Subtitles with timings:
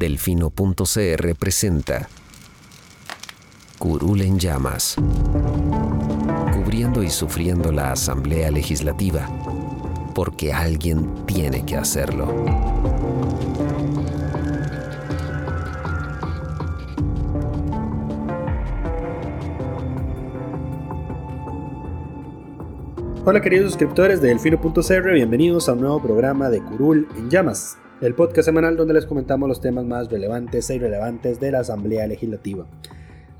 [0.00, 2.08] Delfino.cr presenta
[3.78, 4.96] Curul en llamas,
[6.54, 9.28] cubriendo y sufriendo la Asamblea Legislativa,
[10.14, 12.34] porque alguien tiene que hacerlo.
[23.26, 28.14] Hola queridos suscriptores de Delfino.cr, bienvenidos a un nuevo programa de Curul en llamas, el
[28.14, 32.66] podcast semanal donde les comentamos los temas más relevantes e irrelevantes de la Asamblea Legislativa.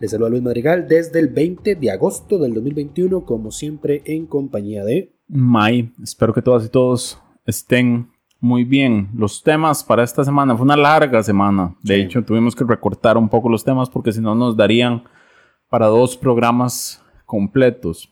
[0.01, 4.85] Les saluda Luis Madrigal desde el 20 de agosto del 2021, como siempre en compañía
[4.85, 5.15] de...
[5.29, 9.11] May, espero que todas y todos estén muy bien.
[9.15, 12.01] Los temas para esta semana, fue una larga semana, de Sí.
[12.03, 15.05] hecho tuvimos que recortar un poco los temas porque si no nos darían
[15.69, 18.11] para dos programas completos.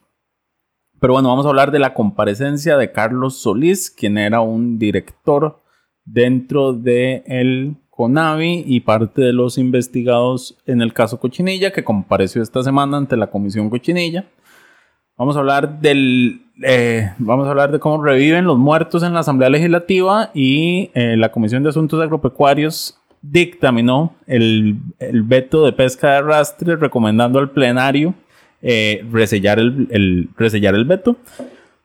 [1.00, 5.62] Pero bueno, vamos a hablar de la comparecencia de Carlos Solís, quien era un director
[6.12, 12.42] dentro de el CONAVI y parte de los investigados en el caso Cochinilla, que compareció
[12.42, 14.24] esta semana ante la Comisión Cochinilla.
[15.16, 19.20] Vamos a hablar del, eh, vamos a hablar de cómo reviven los muertos en la
[19.20, 26.12] Asamblea Legislativa y eh, la Comisión de Asuntos Agropecuarios dictaminó el, el veto de pesca
[26.12, 28.14] de arrastre, recomendando al plenario
[28.62, 31.16] eh, resellar, el, el- resellar el veto.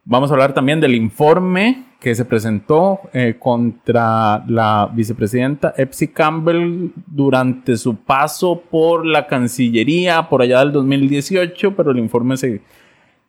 [0.05, 6.89] Vamos a hablar también del informe que se presentó eh, contra la vicepresidenta Epsi Campbell
[7.07, 12.61] durante su paso por la Cancillería por allá del 2018, pero el informe se,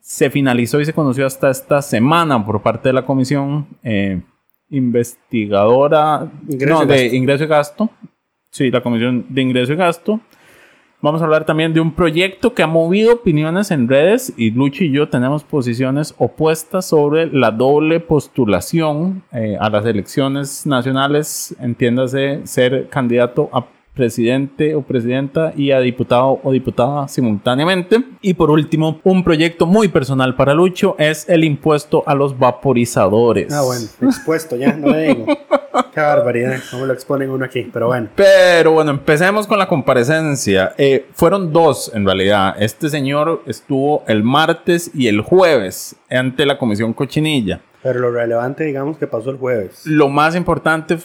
[0.00, 4.20] se finalizó y se conoció hasta esta semana por parte de la comisión eh,
[4.70, 7.90] investigadora Ingreso no, y de ingreso y gasto.
[8.51, 10.20] Sí, la comisión de ingreso y gasto.
[11.04, 14.84] Vamos a hablar también de un proyecto que ha movido opiniones en redes y Lucho
[14.84, 22.46] y yo tenemos posiciones opuestas sobre la doble postulación eh, a las elecciones nacionales, entiéndase
[22.46, 28.05] ser candidato a presidente o presidenta y a diputado o diputada simultáneamente.
[28.20, 33.52] Y por último, un proyecto muy personal para Lucho es el impuesto a los vaporizadores.
[33.52, 35.27] Ah, bueno, expuesto ya, no le digo.
[35.94, 38.08] Qué barbaridad, cómo lo exponen uno aquí, pero bueno.
[38.14, 40.74] Pero bueno, empecemos con la comparecencia.
[40.77, 42.56] Eh, fueron dos en realidad.
[42.58, 47.60] Este señor estuvo el martes y el jueves ante la Comisión Cochinilla.
[47.83, 49.83] Pero lo relevante, digamos, que pasó el jueves.
[49.84, 50.98] Lo más importante,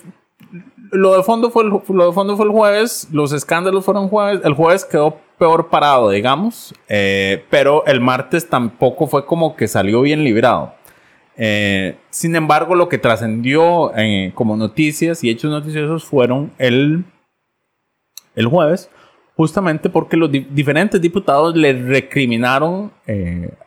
[0.92, 4.42] lo de fondo fue el, lo de fondo fue el jueves, los escándalos fueron jueves,
[4.44, 10.02] el jueves quedó peor parado, digamos, eh, pero el martes tampoco fue como que salió
[10.02, 10.74] bien librado.
[11.38, 17.06] Eh, sin embargo, lo que trascendió eh, como noticias y hechos noticiosos fueron el,
[18.36, 18.90] el jueves,
[19.38, 22.92] justamente porque los di- diferentes diputados le recriminaron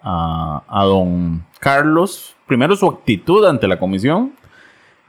[0.02, 4.34] a, a don Carlos, primero su actitud ante la comisión,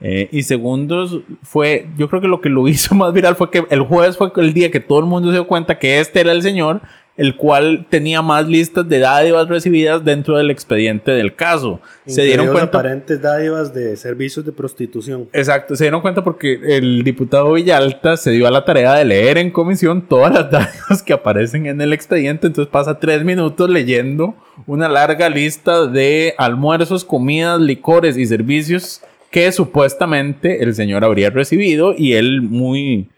[0.05, 3.63] eh, y segundo, fue, yo creo que lo que lo hizo más viral fue que
[3.69, 6.33] el jueves fue el día que todo el mundo se dio cuenta que este era
[6.33, 6.81] el señor,
[7.15, 11.79] el cual tenía más listas de dádivas recibidas dentro del expediente del caso.
[12.05, 12.79] Se dieron cuenta.
[12.79, 15.29] aparentes dádivas de servicios de prostitución.
[15.31, 19.37] Exacto, se dieron cuenta porque el diputado Villalta se dio a la tarea de leer
[19.37, 24.35] en comisión todas las dádivas que aparecen en el expediente, entonces pasa tres minutos leyendo
[24.67, 29.01] una larga lista de almuerzos, comidas, licores y servicios
[29.33, 33.09] que supuestamente el señor habría recibido y él muy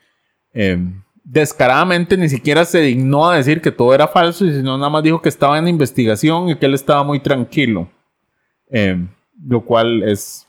[0.53, 0.77] eh,
[1.23, 5.21] descaradamente ni siquiera se dignó a decir que todo era falso sino nada más dijo
[5.21, 7.89] que estaba en investigación y que él estaba muy tranquilo.
[8.71, 8.97] Eh,
[9.45, 10.47] lo cual es,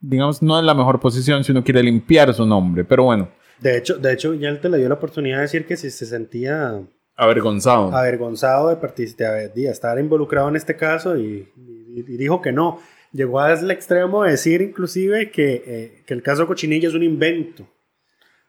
[0.00, 3.28] digamos, no es la mejor posición si uno quiere limpiar su nombre, pero bueno,
[3.60, 6.80] De hecho, de hecho, Villalta le dio la oportunidad de decir que si se sentía
[7.16, 7.94] avergonzado.
[7.94, 8.76] avergonzado de,
[9.16, 12.78] de, de estar involucrado en este caso y, y- y dijo que no.
[13.12, 17.68] Llegó al extremo de decir inclusive que, eh, que el caso Cochinilla es un invento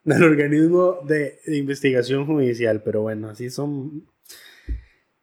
[0.04, 4.08] del organismo de, de investigación judicial, pero bueno, así son,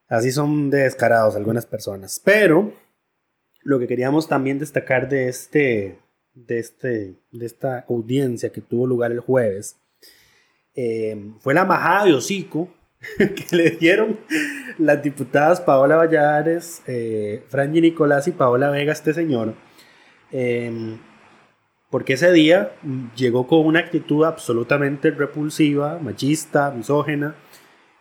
[0.08, 2.20] así son de descarados algunas personas.
[2.24, 2.72] Pero
[3.62, 5.98] lo que queríamos también destacar de, este,
[6.34, 9.76] de, este, de esta audiencia que tuvo lugar el jueves
[10.74, 12.72] eh, fue la majada de hocico
[13.18, 14.18] que le dieron
[14.78, 19.54] las diputadas Paola Valladares, eh, Franji Nicolás y Paola Vega este señor,
[20.32, 20.96] eh,
[21.90, 27.34] porque ese día mm, llegó con una actitud absolutamente repulsiva, machista, misógena,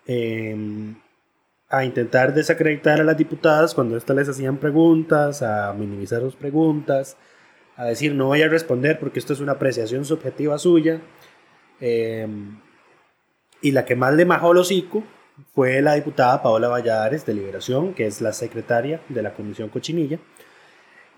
[0.08, 0.96] em,
[1.70, 7.18] a intentar desacreditar a las diputadas cuando éstas les hacían preguntas, a minimizar sus preguntas,
[7.76, 11.02] a decir no voy a responder porque esto es una apreciación subjetiva suya.
[11.80, 12.60] Em,
[13.66, 15.04] y la que más le majó el hocico
[15.56, 20.20] fue la diputada Paola Valladares de Liberación, que es la secretaria de la Comisión Cochinilla.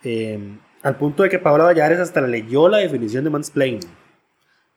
[0.02, 3.82] Em, al punto de que Paola Valladares hasta leyó la definición de mansplaining.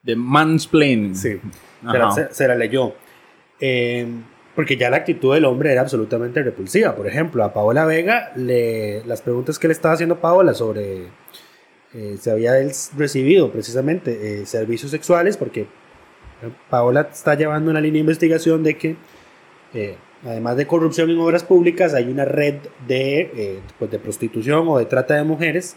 [0.02, 1.14] De mansplaining.
[1.14, 1.40] Sí,
[1.81, 2.93] se la, se, se la leyó.
[3.61, 4.25] Em,
[4.56, 6.96] porque ya la actitud del hombre era absolutamente repulsiva.
[6.96, 11.05] Por ejemplo, a Paola Vega, le, las preguntas que le estaba haciendo Paola sobre
[11.94, 15.69] eh, si había él recibido precisamente eh, servicios sexuales, porque
[16.69, 18.96] Paola está llevando una línea de investigación de que,
[19.75, 22.56] eh, además de corrupción en obras públicas, hay una red
[22.87, 25.76] de, pues de prostitución o de trata de mujeres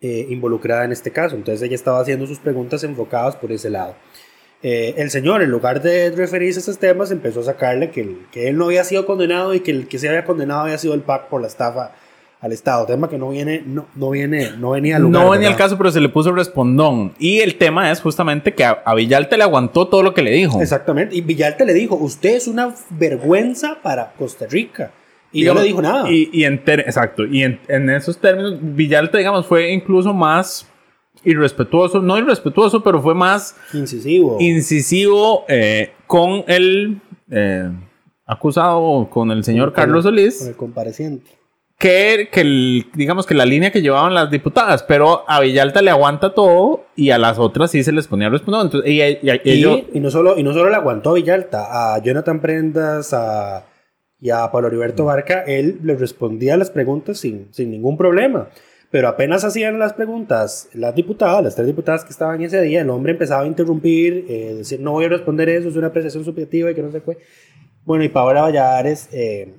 [0.00, 1.34] involucrada en este caso.
[1.34, 3.96] Entonces ella estaba haciendo sus preguntas enfocadas por ese lado.
[4.62, 8.56] el señor, en lugar de referirse a esos temas, empezó a sacarle que, que él
[8.56, 11.28] no había sido condenado y que el que se había condenado había sido el PAC
[11.28, 11.92] por la estafa
[12.46, 12.86] al Estado.
[12.86, 15.24] Tema que no viene, no, no viene, no venía al lugar.
[15.24, 17.12] No venía al caso, pero se le puso respondón.
[17.18, 20.30] Y el tema es justamente que a, a, Villalta le aguantó todo lo que le
[20.30, 20.60] dijo.
[20.60, 21.14] Exactamente.
[21.14, 24.92] Y Villalta le dijo, usted es una vergüenza para Costa Rica.
[25.32, 26.10] Y, no le dijo nada.
[26.10, 27.26] Y, y en exacto.
[27.26, 30.66] Y en, en, esos términos, Villalta, digamos, fue incluso más
[31.24, 32.00] irrespetuoso.
[32.00, 33.54] No irrespetuoso, pero fue más...
[33.74, 34.38] Incisivo.
[34.40, 37.00] Incisivo eh, con el...
[37.30, 37.70] Eh,
[38.24, 40.38] acusado, con el señor con Carlos Solís.
[40.38, 41.35] Con el compareciente
[41.78, 45.90] que, que el, digamos que la línea que llevaban las diputadas, pero a Villalta le
[45.90, 48.62] aguanta todo y a las otras sí se les ponía responder.
[48.62, 51.94] Entonces, y, y, y, y, y, no solo, y no solo le aguantó a Villalta,
[51.94, 53.66] a Jonathan Prendas a,
[54.18, 58.48] y a Pablo Heriberto Barca, él le respondía las preguntas sin, sin ningún problema.
[58.90, 62.88] Pero apenas hacían las preguntas las diputadas, las tres diputadas que estaban ese día, el
[62.88, 66.70] hombre empezaba a interrumpir, eh, decir, no voy a responder eso, es una apreciación subjetiva
[66.70, 67.18] y que no se fue.
[67.84, 69.10] Bueno, y Paola Valladares...
[69.12, 69.56] Eh,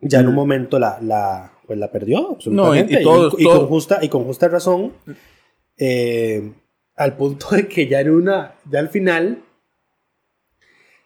[0.00, 2.94] ya en un momento la, la, pues la perdió absolutamente.
[2.94, 4.92] No, y, y, todo, y, y, con justa, y con justa razón,
[5.76, 6.52] eh,
[6.96, 9.42] al punto de que ya en una, ya al final,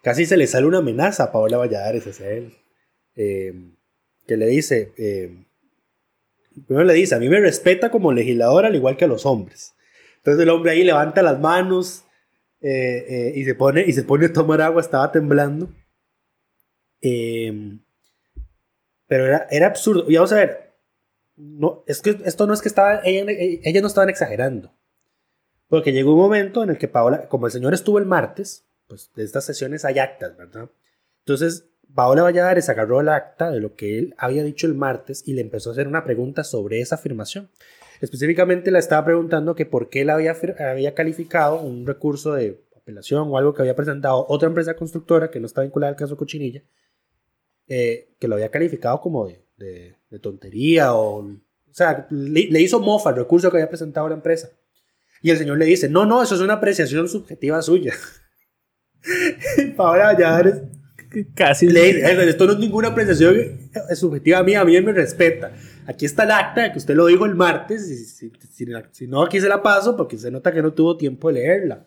[0.02, 2.54] casi se le sale una amenaza a Paola Valladares hacia él.
[3.16, 3.52] Eh,
[4.26, 5.44] que le dice, eh,
[6.66, 9.74] primero le dice, a mí me respeta como legislador al igual que a los hombres.
[10.16, 12.04] Entonces el hombre ahí levanta las manos
[12.60, 15.68] eh, y, se pone, y se pone a tomar agua, estaba temblando.
[17.02, 17.78] Eh,
[19.14, 20.06] pero era, era absurdo.
[20.08, 20.72] Y vamos a ver,
[21.36, 24.74] no, es que esto no es que estaba, ella, ella no estaban exagerando.
[25.68, 29.12] Porque llegó un momento en el que Paola, como el señor estuvo el martes, pues
[29.14, 30.68] de estas sesiones hay actas, ¿verdad?
[31.20, 35.34] Entonces, Paola Valladares agarró el acta de lo que él había dicho el martes y
[35.34, 37.50] le empezó a hacer una pregunta sobre esa afirmación.
[38.00, 43.28] Específicamente le estaba preguntando que por qué él había, había calificado un recurso de apelación
[43.30, 46.64] o algo que había presentado otra empresa constructora que no está vinculada al caso Cochinilla,
[47.68, 51.18] eh, que lo había calificado como de, de, de tontería o...
[51.20, 54.48] O sea, le, le, hizo mofa el recurso que había presentado la empresa.
[55.22, 57.94] Y el señor le dice, no, no, eso es una apreciación subjetiva suya.
[59.76, 60.62] Paola Valladares
[61.34, 63.58] casi le dice, esto no es ninguna apreciación
[63.94, 65.52] subjetiva mía, a mí me respeta.
[65.86, 69.22] Aquí está el acta que usted lo dijo el martes, y si, si, si, no
[69.22, 71.86] aquí se la paso porque se nota que no tuvo tiempo de leerla.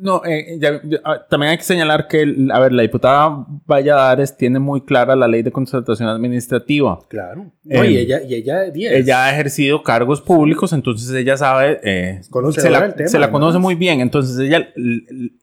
[0.00, 4.34] No, eh, ya, ya, ah, también hay que señalar que, a ver, la diputada Valladares
[4.34, 6.98] tiene muy clara la ley de contratación administrativa.
[7.08, 7.52] Claro.
[7.64, 12.20] No, eh, y ella, y ella, ella ha ejercido cargos públicos, entonces ella sabe, eh,
[12.22, 14.00] se, la, tema, se la conoce muy bien.
[14.00, 14.72] Entonces ella,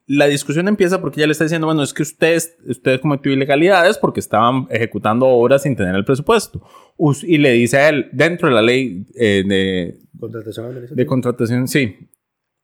[0.08, 3.96] la discusión empieza porque ella le está diciendo, bueno, es que ustedes, ustedes cometió ilegalidades
[3.96, 6.60] porque estaban ejecutando obras sin tener el presupuesto.
[7.22, 11.96] Y le dice a él, dentro de la ley eh, de, contratación de contratación, sí,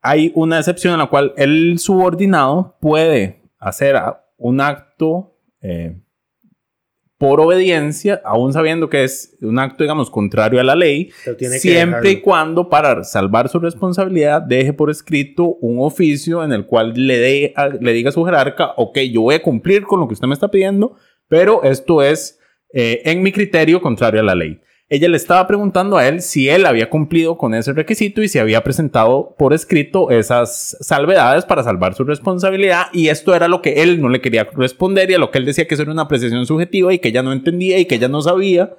[0.05, 3.95] hay una excepción en la cual el subordinado puede hacer
[4.37, 5.97] un acto eh,
[7.17, 11.09] por obediencia, aún sabiendo que es un acto, digamos, contrario a la ley,
[11.57, 16.93] siempre y cuando para salvar su responsabilidad deje por escrito un oficio en el cual
[16.95, 20.13] le, de, le diga a su jerarca, ok, yo voy a cumplir con lo que
[20.13, 20.97] usted me está pidiendo,
[21.27, 22.39] pero esto es,
[22.73, 26.47] eh, en mi criterio, contrario a la ley ella le estaba preguntando a él si
[26.47, 31.63] él había cumplido con ese requisito y si había presentado por escrito esas salvedades para
[31.63, 35.19] salvar su responsabilidad y esto era lo que él no le quería responder y a
[35.19, 37.79] lo que él decía que eso era una apreciación subjetiva y que ella no entendía
[37.79, 38.75] y que ella no sabía.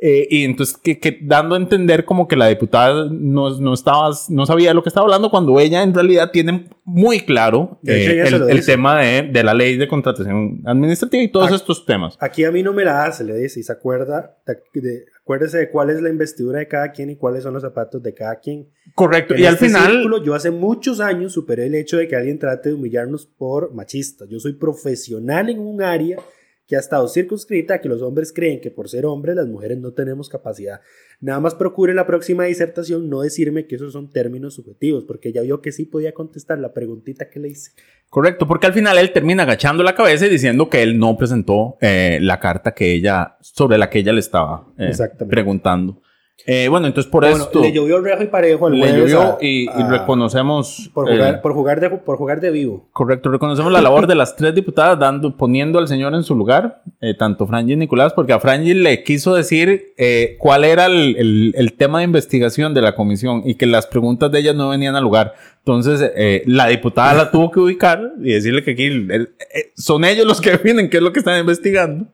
[0.00, 4.10] Eh, y entonces que, que, dando a entender como que la diputada no, no, estaba,
[4.28, 8.24] no sabía de lo que estaba hablando cuando ella en realidad tiene muy claro eh,
[8.26, 12.16] el, el tema de, de, la ley de contratación administrativa y todos aquí, estos temas.
[12.18, 15.56] Aquí a mí no me la hace, le dice, y se acuerda de, de Acuérdese
[15.56, 18.40] de cuál es la investidura de cada quien y cuáles son los zapatos de cada
[18.40, 18.68] quien.
[18.94, 19.32] Correcto.
[19.32, 22.14] En y al este final, círculo, yo hace muchos años superé el hecho de que
[22.14, 24.28] alguien trate de humillarnos por machistas.
[24.28, 26.18] Yo soy profesional en un área
[26.66, 29.78] que ha estado circunscrita a que los hombres creen que por ser hombres las mujeres
[29.78, 30.80] no tenemos capacidad.
[31.20, 35.32] Nada más procure en la próxima disertación no decirme que esos son términos subjetivos, porque
[35.32, 37.72] ya vio que sí podía contestar la preguntita que le hice.
[38.08, 41.76] correcto, porque al final él termina agachando la cabeza y diciendo que él no presentó
[41.80, 44.92] eh, la carta que ella, sobre la que ella le estaba eh,
[45.28, 46.00] preguntando.
[46.46, 49.38] Eh, bueno, entonces por Bueno, esto le llovió rejo y parejo al le llovió a-
[49.40, 52.88] y, y reconocemos por eh, jugar, por, jugar de, por jugar de vivo.
[52.92, 56.82] Correcto, reconocemos la labor de las tres diputadas dando, poniendo al señor en su lugar,
[57.00, 61.16] eh, tanto Franji y Nicolás, porque a Franji le quiso decir eh, cuál era el,
[61.16, 64.68] el- el tema de investigación de la comisión y que las preguntas de ellas no
[64.68, 65.34] venían al lugar.
[65.60, 70.04] Entonces, eh, la diputada la tuvo que ubicar y decirle que aquí el- eh, son
[70.04, 72.06] ellos los que definen qué es lo que están investigando.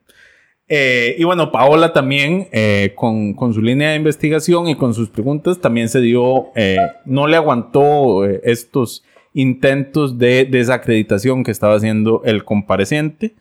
[0.72, 5.10] Eh, y bueno, Paola también, eh, con, con su línea de investigación y con sus
[5.10, 9.02] preguntas, también se dio, eh, no le aguantó eh, estos
[9.34, 13.34] intentos de desacreditación que estaba haciendo el compareciente,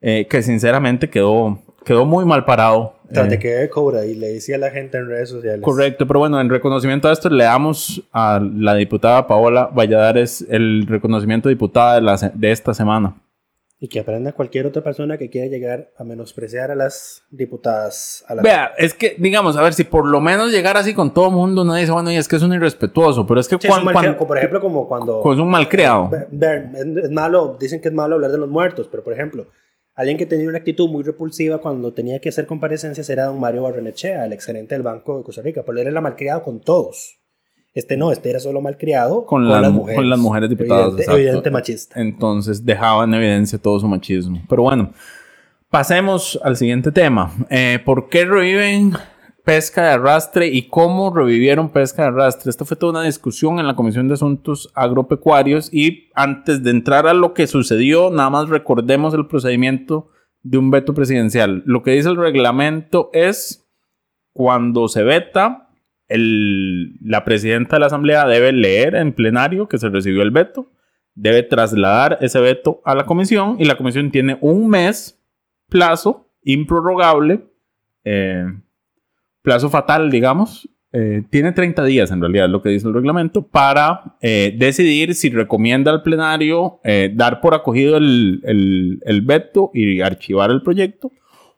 [0.00, 2.94] eh, que sinceramente quedó, quedó muy mal parado.
[3.12, 5.62] Tras Eh, de que de cobra y le decía a la gente en redes sociales.
[5.62, 10.86] Correcto, pero bueno, en reconocimiento a esto le damos a la diputada Paola Valladares el
[10.86, 13.16] reconocimiento de diputada de, la de esta semana.
[13.78, 18.24] Y que aprenda cualquier otra persona que quiera llegar a menospreciar a las diputadas.
[18.26, 18.42] A las...
[18.42, 21.34] Vea, es que, digamos, a ver, si por lo menos llegar así con todo el
[21.34, 23.74] mundo, no dice, bueno, y es que es un irrespetuoso, pero es que Sí, es
[23.92, 25.20] cuando, por ejemplo, como cuando...
[25.30, 26.10] es un malcriado.
[26.14, 29.46] Es, malo, dicen que es malo hablar de los muertos, pero por ejemplo,
[29.94, 33.64] alguien que tenía una actitud muy repulsiva cuando tenía que hacer comparecencias era don Mario
[33.64, 37.18] Barrenechea, el excelente del Banco de Costa Rica, pero él era malcriado con todos.
[37.76, 42.00] Este no, este era solo malcriado Con las con las mujeres diputadas, Evidente, machista.
[42.00, 44.40] Entonces dejaba en evidencia todo su machismo.
[44.48, 44.92] Pero bueno,
[45.68, 47.30] pasemos al siguiente tema.
[47.50, 48.94] Eh, ¿Por qué reviven
[49.44, 52.48] pesca de arrastre y cómo revivieron pesca de arrastre?
[52.48, 57.06] Esta fue toda una discusión en la Comisión de Asuntos Agropecuarios y antes de entrar
[57.06, 60.08] a lo que sucedió, nada más recordemos el procedimiento
[60.42, 61.62] de un veto presidencial.
[61.66, 63.68] Lo que dice el reglamento es
[64.32, 65.65] cuando se veta,
[66.08, 70.70] la presidenta de la Asamblea debe leer en plenario que se recibió el veto,
[71.14, 75.20] debe trasladar ese veto a la comisión y la comisión tiene un mes
[75.68, 77.46] plazo improrrogable,
[78.04, 78.44] eh,
[79.42, 80.68] plazo fatal, digamos.
[80.92, 85.28] eh, tiene 30 días en realidad, lo que dice el reglamento, para eh, decidir si
[85.28, 86.80] recomienda al plenario
[87.14, 91.10] dar por acogido el, el- el veto y archivar el proyecto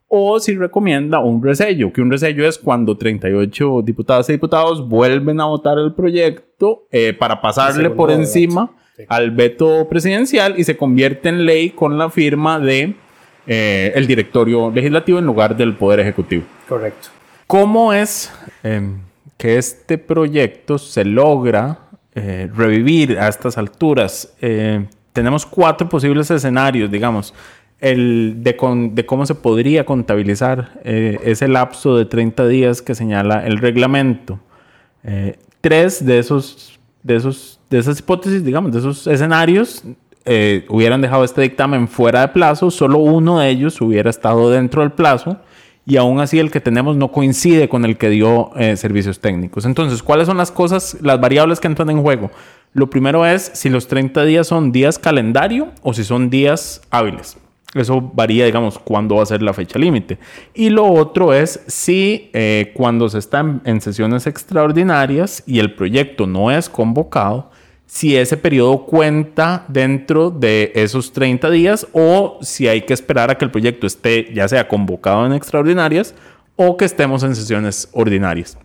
[0.09, 5.41] o si recomienda un resello, que un resello es cuando 38 diputadas y diputados vuelven
[5.41, 9.05] a votar el proyecto eh, para pasarle por encima Sí.
[9.09, 12.97] al veto presidencial y se convierte en ley con la firma de
[13.47, 16.43] eh, el directorio legislativo en lugar del poder ejecutivo.
[16.69, 17.11] Correcto.
[17.47, 18.33] ¿Cómo es
[18.65, 18.83] eh,
[19.37, 21.79] que este proyecto se logra
[22.15, 24.35] eh, revivir a estas alturas?
[24.41, 27.33] Eh, tenemos cuatro posibles escenarios, digamos,
[27.81, 33.47] el de, con- cómo se podría contabilizar eh, ese lapso de 30 días que señala
[33.47, 34.41] el reglamento.
[35.05, 39.85] Eh, tres de esos, de esos, de esas hipótesis, digamos, de esos escenarios,
[40.25, 44.83] eh, hubieran dejado este dictamen fuera de plazo, solo uno de ellos hubiera estado dentro
[44.83, 45.39] del plazo
[45.87, 49.65] y aún así el que tenemos no coincide con el que dio eh, servicios técnicos.
[49.65, 52.31] Entonces, ¿cuáles son las cosas, las variables que entran en juego?
[52.75, 57.39] Lo primero es si los 30 días son días calendario o si son días hábiles.
[57.75, 60.19] Eso varía, digamos, cuándo va a ser la fecha límite.
[60.55, 65.75] Y lo otro es si eh, cuando se está en, en sesiones extraordinarias y el
[65.75, 67.51] proyecto no es convocado,
[67.87, 73.39] si ese periodo cuenta dentro de esos 30 días o si hay que esperar a
[73.39, 76.15] que el proyecto esté ya sea convocado en extraordinarias
[76.57, 78.59] o que estemos en sesiones ordinarias.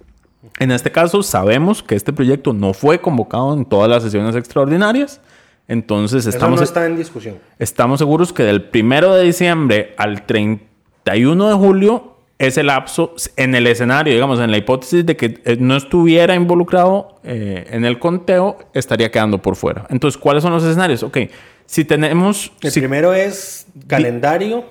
[0.59, 5.21] En este caso, sabemos que este proyecto no fue convocado en todas las sesiones extraordinarias.
[5.67, 7.37] Entonces, Eso estamos, no está en discusión.
[7.57, 13.67] estamos seguros que del primero de diciembre al 31 de julio, ese lapso en el
[13.67, 18.57] escenario, digamos, en la hipótesis de que eh, no estuviera involucrado eh, en el conteo,
[18.73, 19.85] estaría quedando por fuera.
[19.89, 21.03] Entonces, ¿cuáles son los escenarios?
[21.03, 21.17] Ok,
[21.65, 24.65] si tenemos El si- primero es calendario.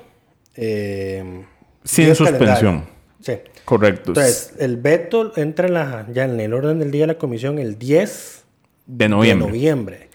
[0.56, 1.44] eh,
[1.84, 2.48] sin suspensión.
[2.48, 2.82] calendario.
[3.20, 3.32] Sí.
[3.64, 4.10] Correcto.
[4.10, 7.58] Entonces, el veto entra en la, ya en el orden del día de la comisión
[7.58, 8.44] el 10
[8.86, 9.46] de noviembre.
[9.46, 10.08] de noviembre.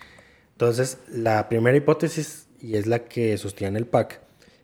[0.58, 4.22] Entonces, la primera hipótesis, y es la que sostiene el PAC,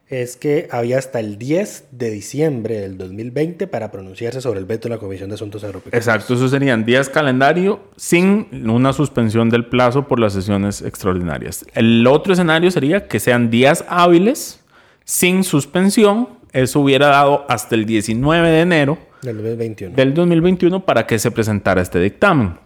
[0.08, 4.90] es que había hasta el 10 de diciembre del 2020 para pronunciarse sobre el veto
[4.90, 6.04] de la Comisión de Asuntos Agropecuarios.
[6.08, 11.64] Exacto, esos serían días calendario sin una suspensión del plazo por las sesiones extraordinarias.
[11.76, 14.62] El otro escenario sería que sean días hábiles
[15.06, 16.28] sin suspensión.
[16.54, 19.96] Eso hubiera dado hasta el 19 de enero Del 2021.
[19.96, 22.64] del 2021 para que se presentara este dictamen.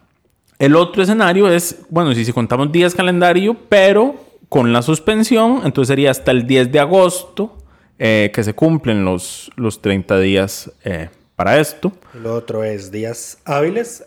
[0.60, 4.16] El otro escenario es, bueno, si, contamos días calendario, pero
[4.50, 7.58] con la suspensión, entonces sería hasta el 10 de agosto
[8.00, 11.92] eh, que se cumplen los, los 30 días eh, para esto.
[12.14, 14.04] Lo otro es días hábiles.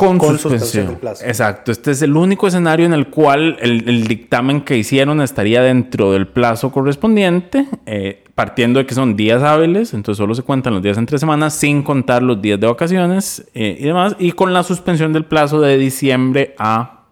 [0.00, 0.58] Con, Con suspensión.
[0.60, 1.24] suspensión del plazo.
[1.26, 1.70] Exacto.
[1.72, 6.10] Este es el único escenario en el cual el, el dictamen que hicieron estaría dentro
[6.12, 10.82] del plazo correspondiente, eh, partiendo de que son días hábiles, entonces solo se cuentan los
[10.82, 14.62] días entre semanas, sin contar los días de vacaciones eh, y demás, y con la
[14.62, 17.02] suspensión del plazo de diciembre a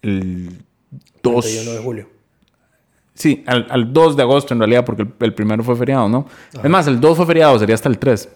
[0.00, 0.48] el
[1.22, 2.08] 2 31 de julio.
[3.12, 6.26] Sí, al, al 2 de agosto en realidad, porque el, el primero fue feriado, ¿no?
[6.62, 8.28] Es más, el 2 fue feriado, sería hasta el 3.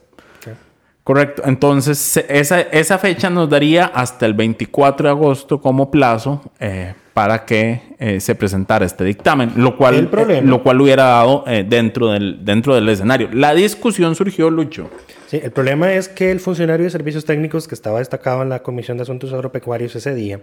[1.05, 1.43] Correcto.
[1.45, 7.45] Entonces, esa, esa fecha nos daría hasta el 24 de agosto como plazo eh, para
[7.45, 11.45] que eh, se presentara este dictamen, lo cual, El problema- eh, lo cual hubiera dado
[11.67, 13.29] dentro, del, dentro del escenario.
[13.33, 14.91] La discusión surgió, Lucho.
[15.27, 18.63] Sí, el problema es que el funcionario de servicios técnicos que estaba destacado en la
[18.63, 20.41] Comisión de Asuntos Agropecuarios ese día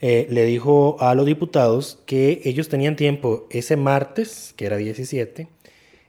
[0.00, 5.48] eh, le dijo a los diputados que ellos tenían tiempo ese martes, que era 17,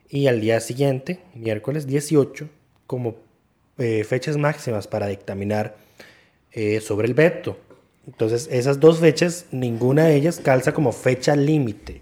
[0.10, 2.48] y al día siguiente, miércoles 18,
[2.86, 3.15] como
[3.79, 5.75] eh, fechas máximas para dictaminar
[6.51, 7.57] eh, sobre el veto.
[8.07, 12.01] Entonces, esas dos fechas, ninguna de ellas calza como fecha límite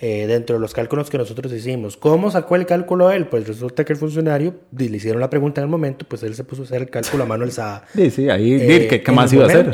[0.00, 1.96] eh, dentro de los cálculos que nosotros hicimos.
[1.96, 3.26] ¿Cómo sacó el cálculo él?
[3.26, 6.44] Pues resulta que el funcionario, le hicieron la pregunta en el momento, pues él se
[6.44, 7.84] puso a hacer el cálculo a mano alzada.
[7.94, 9.70] Sí, sí, ahí, eh, ¿qué, más iba a hacer?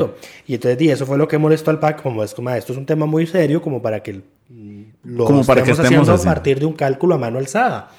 [0.46, 2.72] Y entonces, di, eso fue lo que molestó al PAC, como es como, "Ah, esto
[2.72, 4.20] es un tema muy serio, como para que
[5.02, 7.90] lo Como para que estemos haciendo a partir de un cálculo a mano alzada.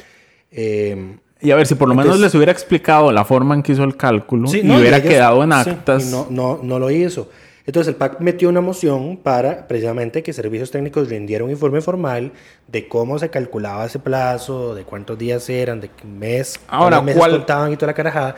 [0.52, 3.62] Eh, Y a ver, si por lo menos Entonces- les hubiera explicado la forma en
[3.64, 6.08] que hizo el cálculo Sí, y no, hubiera quedado en sí, actas.
[6.08, 7.30] y no, no, no lo hizo.
[7.68, 12.32] Entonces el PAC metió una moción para precisamente que servicios técnicos rindiera un informe formal
[12.68, 17.18] de cómo se calculaba ese plazo, de cuántos días eran, de qué mes, Ahora, meses
[17.20, 18.36] ¿cuál- contaban y toda la carajada,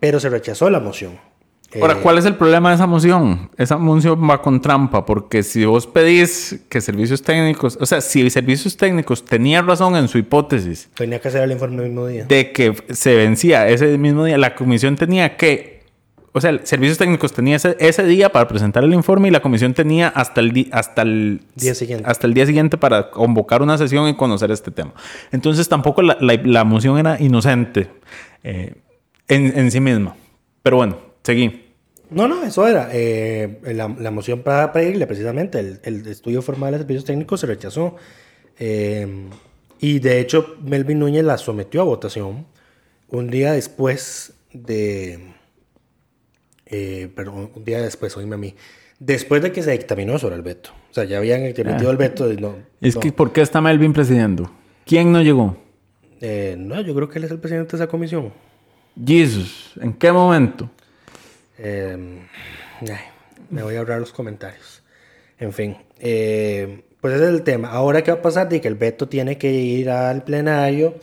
[0.00, 1.12] pero se rechazó la moción.
[1.80, 3.48] Ahora, Eh, ¿cuál es el problema de esa moción?
[3.56, 8.28] Esa moción va con trampa, porque si vos pedís que servicios técnicos, o sea, si
[8.30, 12.24] servicios técnicos tenía razón en su hipótesis Tenía que hacer el informe el mismo día.
[12.24, 15.84] de que se vencía ese mismo día, la comisión tenía que,
[16.32, 19.72] o sea, servicios técnicos tenía ese, ese día para presentar el informe y la comisión
[19.72, 22.04] tenía hasta el, hasta el Día siguiente.
[22.08, 24.92] hasta el día siguiente para convocar una sesión y conocer este tema.
[25.30, 27.88] Entonces tampoco la, la- la moción era inocente
[28.42, 28.74] eh,
[29.28, 30.16] en, en sí misma.
[30.62, 30.98] Pero bueno,
[31.30, 31.66] seguí.
[32.10, 32.88] No, no, eso era.
[32.92, 37.46] eh, la, la moción para pedirle precisamente el, el estudio formal de servicios técnicos se
[37.46, 37.96] rechazó.
[38.58, 39.28] Eh,
[39.78, 42.46] y de hecho, Melvin Núñez la sometió a votación
[43.08, 45.20] un día después de.
[46.66, 48.54] eh, perdón, un día después, oíme a mí.
[48.98, 50.70] Después de que se dictaminó sobre el veto.
[50.90, 52.30] O sea, ya habían emitido el veto.
[52.30, 53.00] y No, Es no.
[53.00, 54.50] que, ¿por qué está Melvin presidiendo?
[54.84, 55.56] ¿Quién no llegó?
[56.20, 58.30] Eh, no, yo creo que él es el presidente de esa comisión.
[59.06, 59.72] Jesus.
[59.80, 60.68] ¿En qué momento?
[61.62, 62.18] Eh,
[62.82, 62.88] ay,
[63.50, 64.82] me voy a ahorrar los comentarios.
[65.38, 67.68] En fin, eh, pues ese es el tema.
[67.70, 68.48] Ahora, ¿qué va a pasar?
[68.48, 70.94] De que el veto tiene que ir al plenario,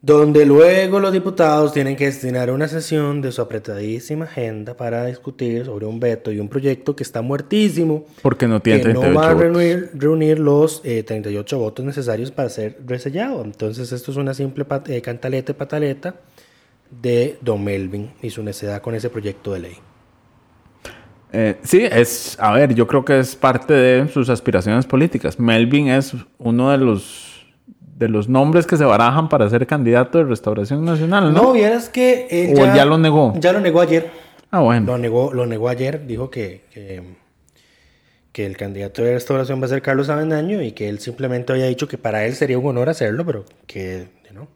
[0.00, 5.64] donde luego los diputados tienen que destinar una sesión de su apretadísima agenda para discutir
[5.64, 8.04] sobre un veto y un proyecto que está muertísimo.
[8.20, 12.30] Porque no tiene que no 38 va a reunir, reunir los eh, 38 votos necesarios
[12.30, 13.42] para ser resellado.
[13.42, 16.14] Entonces, esto es una simple pat- eh, cantaleta y pataleta
[17.00, 19.76] de Don Melvin y su necedad con ese proyecto de ley.
[21.32, 25.38] Eh, sí, es, a ver, yo creo que es parte de sus aspiraciones políticas.
[25.40, 27.46] Melvin es uno de los,
[27.96, 31.42] de los nombres que se barajan para ser candidato de Restauración Nacional, ¿no?
[31.42, 33.34] No, vieras que él ¿O ya lo negó?
[33.40, 34.10] Ya lo negó ayer.
[34.52, 34.86] Ah, bueno.
[34.86, 36.06] Lo negó, lo negó ayer.
[36.06, 37.02] Dijo que, que,
[38.30, 41.66] que el candidato de restauración va a ser Carlos Avendaño y que él simplemente había
[41.66, 44.46] dicho que para él sería un honor hacerlo, pero que no.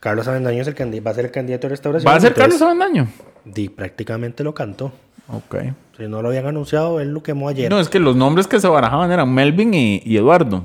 [0.00, 2.10] Carlos Avendaño es el va a ser el candidato de restauración.
[2.12, 3.08] ¿Va a ser entonces, Carlos Avendaño?
[3.44, 4.92] di- prácticamente lo cantó.
[5.28, 5.56] Ok.
[5.96, 7.68] Si no lo habían anunciado, él lo quemó ayer.
[7.70, 10.62] No, es que los nombres que se barajaban eran Melvin y, y Eduardo.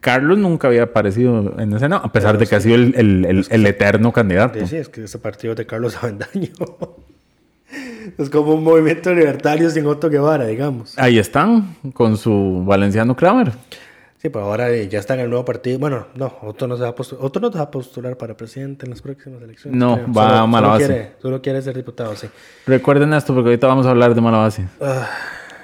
[0.00, 3.24] Carlos nunca había aparecido en ese no, a pesar de que ha sido el, el-
[3.24, 4.64] el- el eterno candidato.
[4.66, 6.48] Sí, es que ese partido es de Carlos Avendaño.
[8.16, 10.96] es como un movimiento libertario sin Otto Guevara, digamos.
[10.98, 13.52] Ahí están, con su Valenciano Kramer.
[14.20, 15.78] Sí, pero ahora eh, ya está en el nuevo partido.
[15.78, 18.36] Bueno, no, Otto no se va a postular, Otto no se va a postular para
[18.36, 19.78] presidente en las próximas elecciones.
[19.78, 20.12] No, creo.
[20.12, 20.78] va a mala solo.
[20.78, 22.26] Quiere, solo quiere ser diputado, sí.
[22.66, 24.66] Recuerden esto porque ahorita vamos a hablar de mala base.
[24.80, 25.08] Ah,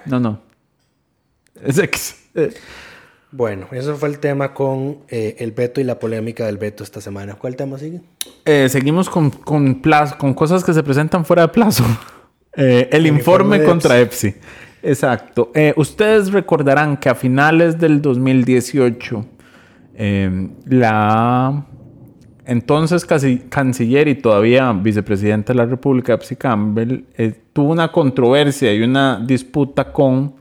[0.07, 0.41] No, no.
[1.63, 2.17] Es X.
[2.37, 2.53] Eh,
[3.33, 7.01] bueno, eso fue el tema con eh, el veto y la polémica del veto esta
[7.01, 7.35] semana.
[7.35, 8.03] ¿Cuál tema sigue?
[8.45, 11.85] eh, seguimos con, con, plazo, con cosas que se presentan fuera de plazo.
[12.57, 14.33] Eh, el, El informe, contra EPSI.
[14.85, 15.51] Exacto.
[15.55, 19.25] Eh, ustedes recordarán que a finales del 2018
[19.97, 21.65] eh, la
[22.47, 23.07] entonces
[23.49, 29.19] canciller y todavía vicepresidente de la República, Epsi Campbell, eh, tuvo una controversia y una
[29.25, 30.35] disputa con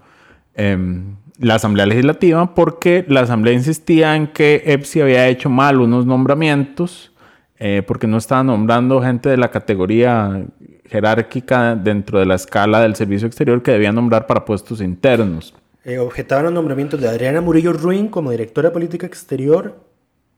[0.54, 6.06] em, la Asamblea Legislativa porque la Asamblea insistía en que Epsi había hecho mal unos
[6.06, 7.14] nombramientos
[7.58, 10.46] eh, porque no estaba nombrando gente de la categoría
[10.86, 15.54] jerárquica dentro de la escala del servicio exterior que debía nombrar para puestos internos.
[15.86, 19.76] Eh, objetaban los nombramientos de Adriana Murillo Ruin como directora de política exterior,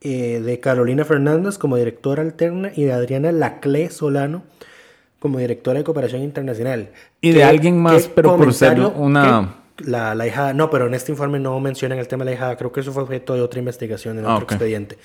[0.02, 4.44] eh, de Carolina Fernández como directora alterna y de Adriana Lacle Solano
[5.20, 6.90] como directora de cooperación internacional.
[7.22, 9.56] Y de alguien más, pero por ser una...
[9.80, 12.56] La, la hija, no, pero en este informe no mencionan el tema de la hija,
[12.56, 14.52] creo que eso fue objeto de otra investigación en Ah, otro ok.
[14.54, 14.98] expediente.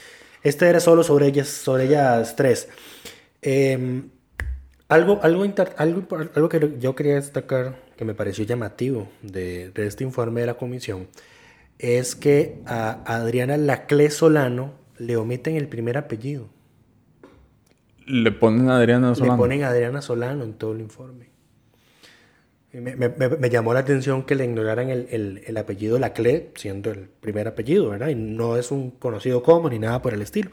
[0.44, 2.68] Este era solo sobre ellas, sobre ellas tres.
[3.42, 4.02] Eh,
[4.90, 5.44] algo, algo,
[5.78, 10.54] algo, que yo quería destacar, que me pareció llamativo de, de este informe de la
[10.54, 11.08] comisión,
[11.78, 16.48] es que a Adriana Lacle Solano le omiten el primer apellido.
[18.06, 19.36] Le ponen a Adriana Le Solano.
[19.38, 21.30] ponen Adriana Solano en todo el informe.
[22.72, 26.50] Me, me- me- me llamó la atención que le ignoraran el, el- el apellido Lacle,
[26.54, 28.08] siendo el primer apellido, ¿verdad?
[28.08, 30.50] Y no es un conocido como ni nada por el estilo.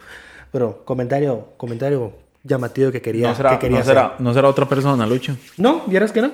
[0.51, 2.13] Pero comentario, comentario
[2.47, 3.93] llamativo que quería, No será, que quería no, hacer.
[3.95, 5.35] será, no será otra persona, Lucho.
[5.57, 6.31] No, vieras que no.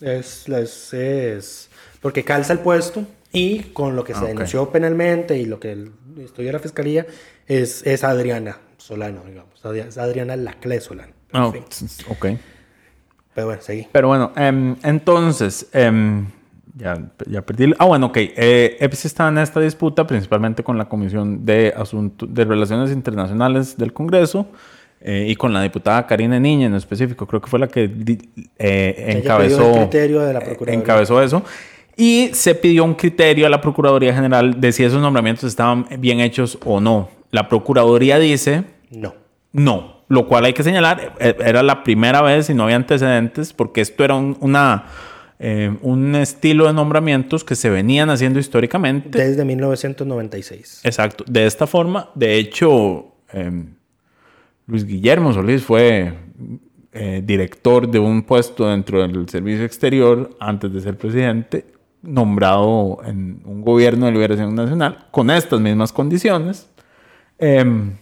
[0.00, 4.28] Es, es, es- porque calza el puesto y con lo que se Ah, ok.
[4.28, 7.06] denunció penalmente y lo que estudió la fiscalía
[7.46, 9.54] es, es Adriana Solano, digamos.
[9.86, 11.12] Es Adriana Lacle Solano.
[11.52, 11.64] Fin.
[12.08, 12.26] ok.
[13.34, 13.86] Pero bueno, seguí.
[13.92, 16.26] Pero bueno, em, entonces, em,
[16.74, 17.74] ya, ya perdí.
[17.78, 18.16] Ah, bueno, ok.
[18.18, 23.76] Eh, EPSI está en esta disputa principalmente con la Comisión de, Asuntos de Relaciones Internacionales
[23.76, 24.46] del Congreso
[25.08, 27.28] eh, y con la diputada Karina Niña en específico.
[27.28, 27.88] Creo que fue la que
[28.58, 30.74] eh, encabezó, el criterio de la Procuraduría.
[30.74, 31.44] encabezó eso.
[31.96, 36.18] Y se pidió un criterio a la Procuraduría General de si esos nombramientos estaban bien
[36.18, 37.08] hechos o no.
[37.30, 39.14] La Procuraduría dice No.
[39.52, 43.52] no, lo cual hay que señalar, eh, era la primera vez y no había antecedentes
[43.52, 44.86] porque esto era un, una,
[45.38, 49.16] eh, un estilo de nombramientos que se venían haciendo históricamente.
[49.24, 50.80] Desde 1996.
[50.82, 53.52] Exacto, de esta forma, de hecho, eh,
[54.66, 56.12] Luis Guillermo Solís fue
[56.92, 61.66] eh, director de un puesto dentro del servicio exterior antes de ser presidente,
[62.02, 66.68] nombrado en un gobierno de liberación nacional con estas mismas condiciones.
[67.38, 67.92] Em,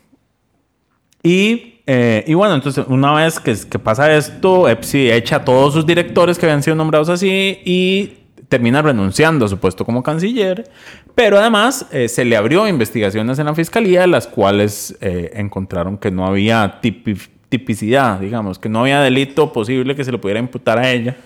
[1.22, 5.74] y, eh, y bueno, entonces una vez que, que pasa esto, EPSI echa a todos
[5.74, 10.68] sus directores que habían sido nombrados así y termina renunciando a su puesto como canciller.
[11.14, 16.11] Pero además eh, se le abrió investigaciones en la fiscalía, las cuales eh, encontraron que
[16.11, 20.78] no había tipi- tipicidad, digamos, que no había delito posible que se le pudiera imputar
[20.78, 21.16] a ella.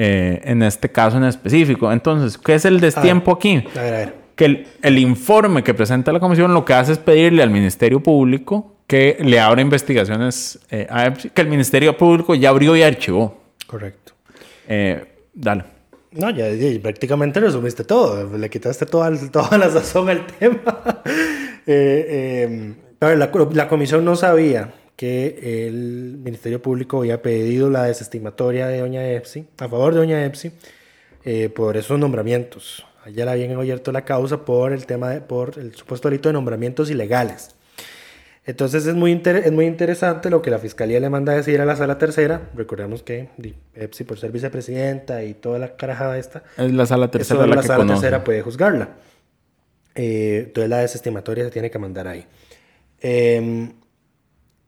[0.00, 1.90] eh, en este caso en específico.
[1.92, 3.64] Entonces, ¿qué es el destiempo aquí?
[3.76, 4.14] A ver, a ver.
[4.36, 8.00] que el, el informe que presenta la comisión lo que hace es pedirle al Ministerio
[8.00, 13.36] Público que le abra investigaciones a que el Ministerio Público ya abrió y archivó.
[13.66, 14.12] Correcto.
[15.34, 15.64] Dale.
[16.12, 18.36] No, ya, ya prácticamente resumiste todo.
[18.36, 21.02] Le quitaste toda, toda la sazón al tema.
[21.66, 28.80] Eh, ver, la, comisión no sabía que el Ministerio Público había pedido la desestimatoria de
[28.80, 30.50] Doña Epsi, a favor de Doña Epsi,
[31.24, 32.84] eh, por esos nombramientos.
[33.04, 36.32] Allá le habían abierto la causa por el tema de, por el supuesto delito de
[36.32, 37.54] nombramientos ilegales.
[38.46, 41.60] Entonces es muy, inter- es muy interesante lo que la fiscalía le manda a decir
[41.60, 42.48] a la sala tercera.
[42.54, 47.10] Recordemos que di- Epsi, por ser vicepresidenta y toda la carajada esta, Es la sala
[47.10, 48.00] tercera eso la, la que sala conoce.
[48.00, 48.88] tercera puede juzgarla.
[49.94, 52.24] Eh, entonces la desestimatoria se tiene que mandar ahí.
[53.00, 53.70] Eh,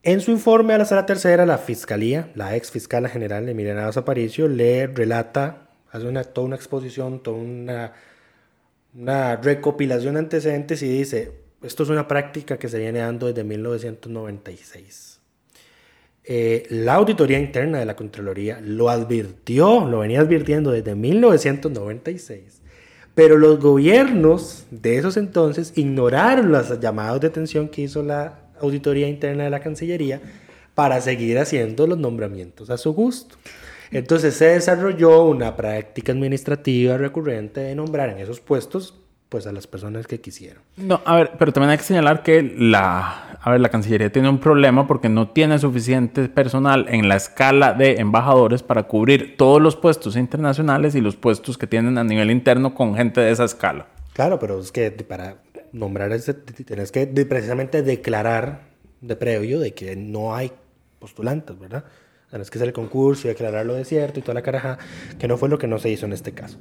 [0.02, 4.48] en su informe a la sala tercera, la fiscalía, la ex fiscal general Emiliana Aparicio,
[4.48, 7.92] le relata, hace una, toda una exposición, toda una,
[8.94, 13.44] una recopilación de antecedentes y dice, esto es una práctica que se viene dando desde
[13.44, 15.20] 1996.
[16.24, 22.60] Eh, la auditoría interna de la Contraloría lo advirtió, lo venía advirtiendo desde 1996,
[23.14, 29.08] pero los gobiernos de esos entonces ignoraron los llamados de atención que hizo la auditoría
[29.08, 30.20] interna de la Cancillería
[30.74, 33.36] para seguir haciendo los nombramientos a su gusto.
[33.90, 38.99] Entonces se desarrolló una práctica administrativa recurrente de nombrar en esos puestos
[39.30, 40.62] pues a las personas que quisieron.
[40.76, 44.28] No, a ver, pero también hay que señalar que la, a ver, la Cancillería tiene
[44.28, 49.62] un problema porque no tiene suficiente personal en la escala de embajadores para cubrir todos
[49.62, 53.44] los puestos internacionales y los puestos que tienen a nivel interno con gente de esa
[53.44, 53.86] escala.
[54.14, 55.36] Claro, pero es que para
[55.72, 58.62] nombrar ese, tienes que precisamente declarar
[59.00, 60.50] de previo de que no hay
[60.98, 61.84] postulantes, ¿verdad?
[62.30, 64.78] Tienes que hacer el concurso y declararlo de cierto y toda la caraja,
[65.20, 66.58] que no fue lo que no se hizo en este caso.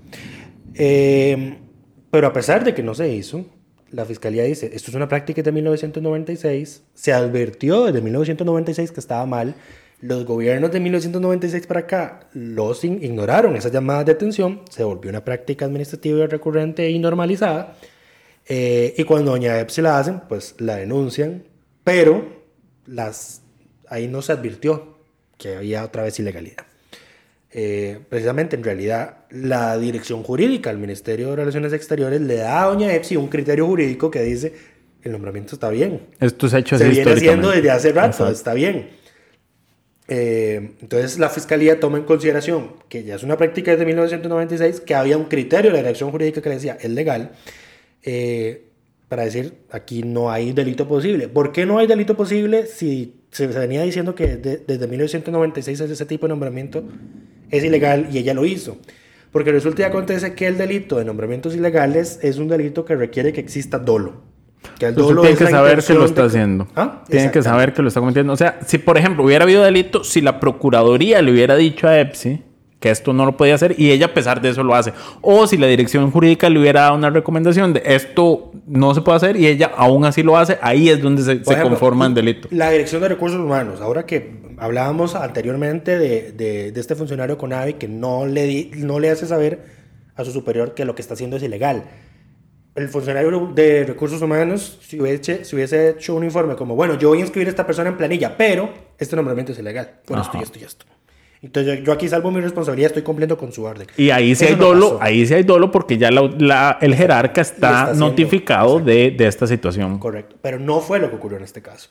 [0.75, 1.57] Eh,
[2.11, 3.45] pero a pesar de que no se hizo,
[3.91, 9.25] la fiscalía dice, esto es una práctica de 1996, se advirtió desde 1996 que estaba
[9.25, 9.55] mal,
[10.01, 15.25] los gobiernos de 1996 para acá los ignoraron esas llamadas de atención, se volvió una
[15.25, 17.75] práctica administrativa recurrente y normalizada,
[18.47, 21.43] eh, y cuando doña Epsi la hacen, pues la denuncian,
[21.83, 22.25] pero
[22.85, 23.41] las,
[23.87, 24.97] ahí no se advirtió
[25.37, 26.68] que había otra vez ilegalidad.
[27.51, 32.67] Eh, precisamente, en realidad, la dirección jurídica del Ministerio de Relaciones Exteriores le da a
[32.67, 34.53] doña Epsi un criterio jurídico que dice
[35.01, 36.01] el nombramiento está bien.
[36.19, 38.33] Esto es hecho Se viene haciendo desde hace rato, Exacto.
[38.33, 38.89] está bien.
[40.07, 44.95] Eh, entonces la fiscalía toma en consideración que ya es una práctica desde 1996, que
[44.95, 47.31] había un criterio de la dirección jurídica que le decía es legal,
[48.03, 48.63] eh,
[49.07, 51.27] para decir aquí no hay delito posible.
[51.27, 55.79] ¿Por qué no hay delito posible si se, se venía diciendo que de- desde 1996
[55.79, 56.83] ese tipo de nombramiento
[57.51, 58.77] es ilegal y ella lo hizo?
[59.31, 63.31] Porque resulta y acontece que el delito de nombramientos ilegales es un delito que requiere
[63.31, 64.21] que exista dolo.
[64.77, 66.67] Que el dolo tiene es que saber que lo está de- haciendo.
[66.75, 67.03] ¿Ah?
[67.07, 68.33] Tiene que saber que lo está cometiendo.
[68.33, 71.99] O sea, si por ejemplo hubiera habido delito, si la Procuraduría le hubiera dicho a
[71.99, 72.41] EPSI
[72.79, 74.93] que esto no lo podía hacer y ella a pesar de eso lo hace.
[75.21, 79.17] O si la dirección jurídica le hubiera dado una recomendación de esto no se puede
[79.17, 82.47] hacer y ella aún así lo hace, ahí es donde se, conforma en delito.
[82.51, 87.51] La Dirección de Recursos Humanos, ahora que hablábamos anteriormente de, de- de este funcionario con
[87.51, 89.59] AVI que no le, di- no le hace saber
[90.15, 91.83] a su superior que lo que está haciendo es ilegal.
[92.75, 97.09] El funcionario de Recursos Humanos, si hubiese, si hubiese hecho un informe como, bueno, yo
[97.09, 100.37] voy a inscribir a esta persona en planilla, pero este nombramiento es ilegal, por esto
[100.39, 100.85] y esto y esto.
[101.41, 103.87] Entonces yo, yo aquí salvo mi responsabilidad, estoy cumpliendo con su orden.
[103.95, 105.03] Y ahí sí Eso hay no dolo, pasó.
[105.03, 109.47] ahí sí hay dolo porque ya la- la- el jerarca está notificado de, de esta
[109.47, 109.99] situación.
[109.99, 111.89] Correcto, pero no fue lo que ocurrió en este caso.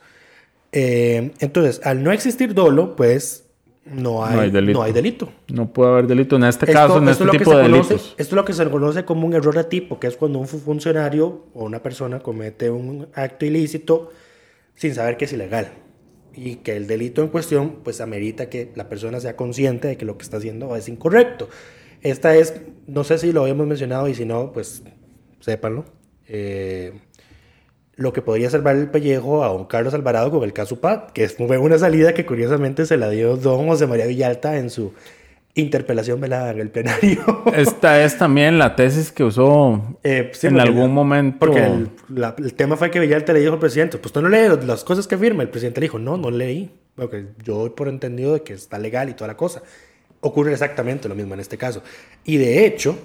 [0.72, 3.44] Eh, entonces, al no existir dolo, pues
[3.86, 4.78] no hay, No hay delito.
[4.78, 5.32] No hay delito.
[5.50, 7.50] No puede haber delito en este Esto- caso, en esto este es lo que tipo
[7.52, 8.14] se de conoce- delitos.
[8.18, 10.46] Esto es lo que se conoce como un error de tipo, que es cuando un
[10.46, 14.12] fu- funcionario o una persona comete un acto ilícito
[14.74, 15.70] sin saber que es ilegal.
[16.40, 20.04] Y que el delito en cuestión, pues amerita que la persona sea consciente de que
[20.04, 21.48] lo que está haciendo es incorrecto.
[22.02, 22.54] Esta es,
[22.86, 24.84] no sé si lo habíamos mencionado y si no, pues
[25.40, 25.84] sépanlo.
[26.28, 26.92] Eh,
[27.96, 31.28] lo que podría salvar el pellejo a don Carlos Alvarado con el caso PAT, que
[31.28, 34.92] fue una salida que curiosamente se la dio don José María Villalta en su
[35.60, 37.42] interpelación velada en el plenario.
[37.54, 41.38] Esta es también la tesis que usó Eh, sí, en algún la- momento.
[41.40, 44.28] Porque el, la- el tema fue que Villalta le dijo al presidente, pues tú no
[44.28, 45.42] lees las cosas que firma.
[45.42, 46.70] El presidente le dijo, no, no leí.
[46.94, 49.62] Porque yo doy por entendido de que está legal y toda la cosa.
[50.20, 51.82] Ocurre exactamente lo mismo en este caso.
[52.24, 52.98] Y de hecho,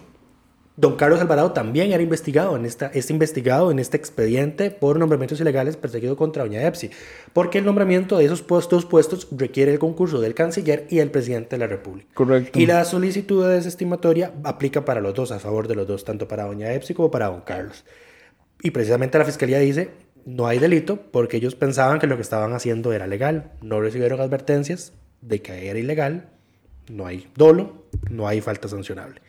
[0.76, 5.40] don Carlos Alvarado también era investigado en esta, es investigado en este expediente por nombramientos
[5.40, 6.90] ilegales perseguido contra doña Epsi.
[7.34, 11.52] Porque el nombramiento de esos puestos, puestos requiere el concurso del canciller y el presidente
[11.52, 12.10] de la República.
[12.14, 12.60] Correcto.
[12.60, 16.28] Y la solicitud de desestimatoria aplica para los dos, a favor de los dos, tanto
[16.28, 17.86] para doña Epsi como para don Carlos.
[18.62, 19.92] Y precisamente la fiscalía dice,
[20.26, 23.52] no hay delito porque ellos pensaban que lo que estaban haciendo era legal.
[23.62, 26.30] No recibieron advertencias de que era ilegal,
[26.90, 29.22] no hay dolo, no hay falta sancionable.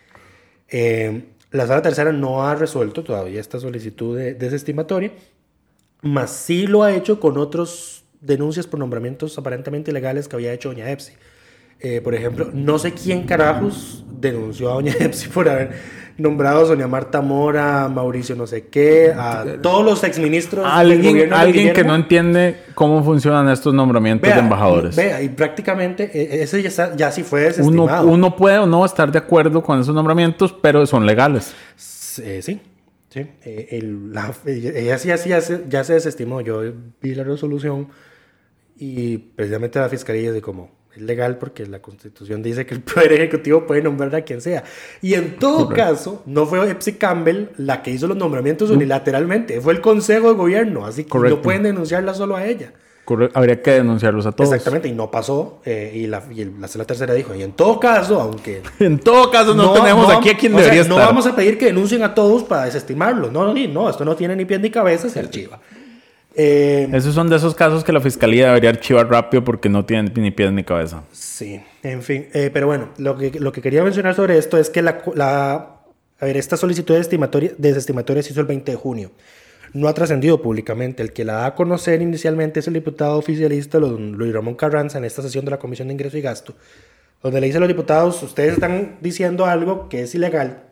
[0.68, 1.24] Eh,
[1.54, 5.12] la sala tercera no ha resuelto todavía esta solicitud de desestimatoria,
[6.02, 10.70] mas sí lo ha hecho con otros denuncias por nombramientos aparentemente ilegales que había hecho
[10.70, 11.12] doña Epsi.
[11.80, 15.72] Eh, por ejemplo, no sé quién carajos denunció a doña Epsi por haber
[16.16, 20.72] nombrado a Sonia Marta Mora, a Mauricio no sé qué, a todos los exministros del
[20.72, 24.94] Alguien, gobierno de alguien que no entiende cómo funcionan estos nombramientos Vea, de embajadores.
[24.96, 28.06] Vea, y prácticamente eh, ese ya, está- ya sí fue desestimado.
[28.08, 31.52] uno puede o no estar de acuerdo con esos nombramientos, pero son legales.
[32.22, 32.60] Eh, sí,
[33.10, 33.26] sí.
[33.44, 36.40] Eh, el- la- ella sí, así ya, se, ya se desestimó.
[36.40, 36.62] Yo
[37.02, 37.88] vi la resolución
[38.78, 43.12] y precisamente la fiscalía dice como es legal porque la constitución dice que el poder
[43.12, 44.64] ejecutivo puede nombrar a quien sea.
[45.02, 49.72] Y en todo caso, no fue Epsi Campbell la que hizo los nombramientos unilateralmente, fue
[49.72, 51.36] el Consejo de Gobierno, así que Correcto.
[51.36, 52.72] no pueden denunciarla solo a ella.
[53.34, 54.50] Habría que denunciarlos a todos.
[54.50, 55.60] Exactamente, y no pasó.
[55.66, 58.98] eh, y, la, y el- la sala tercera dijo, y en todo caso, aunque En
[58.98, 61.08] todo caso, no, tenemos aquí a quien sea, debería no estar.
[61.08, 63.30] vamos a pedir que denuncien a todos para desestimarlo.
[63.30, 65.60] No, no, no, esto no tiene ni pie ni cabeza, se archiva.
[66.36, 70.12] Eh, Esos son de esos casos que la fiscalía debería archivar rápido porque no tienen
[70.16, 71.04] ni pies ni cabeza.
[71.12, 72.26] sí, en fin.
[72.32, 75.70] eh, pero bueno, lo que, lo que quería mencionar sobre esto es que la, la-
[76.20, 79.10] a ver, esta solicitud de estimatoria, desestimatoria se hizo el 20 de junio.
[79.74, 81.02] No ha trascendido públicamente.
[81.02, 85.04] El que la da a conocer inicialmente es el diputado oficialista Luis Ramón Carranza en
[85.04, 86.54] esta sesión de la Comisión de Ingreso y Gasto,
[87.22, 90.62] donde le dice a los diputados, ustedes están diciendo algo que es ilegal,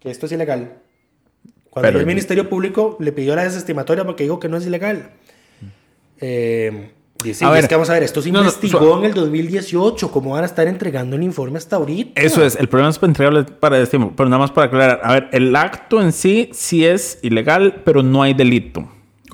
[0.00, 0.78] que esto es ilegal.
[1.76, 5.10] Cuando Pero- el Ministerio Público le pidió la desestimatoria porque dijo que no es ilegal.
[6.22, 6.92] Eh,
[7.24, 7.60] Y sí, A ver.
[7.64, 9.00] es que vamos a ver, esto se No, no, investigó suave.
[9.00, 10.10] en el 2018.
[10.10, 12.18] ¿Cómo van a estar entregando el informe hasta ahorita?
[12.20, 15.00] Eso es, el problema es entregarle para estímulo, pero nada más para aclarar.
[15.02, 18.86] A ver, el acto en sí sí es ilegal, pero no hay delito.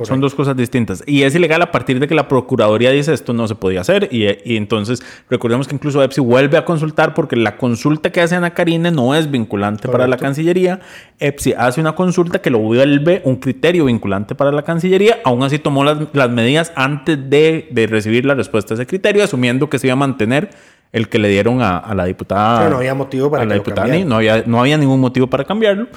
[0.03, 1.05] Son dos cosas distintas.
[1.07, 4.09] Y es ilegal a partir de que la Procuraduría dice esto no se podía hacer.
[4.11, 8.35] Y, y entonces recordemos que incluso EPSI vuelve a consultar porque la consulta que hace
[8.35, 10.81] Ana Karine no es vinculante para la Cancillería.
[11.19, 15.21] EPSI hace una consulta que lo vuelve un criterio vinculante para la Cancillería.
[15.25, 19.23] Aún así tomó las, las medidas antes de, de recibir la respuesta a ese criterio,
[19.23, 20.51] asumiendo que se iba a mantener
[20.93, 22.59] el que le dieron a, a la diputada.
[22.61, 23.89] Pero no había motivo para a la diputada.
[23.89, 25.89] Ni, no había, no había ningún motivo para cambiarlo.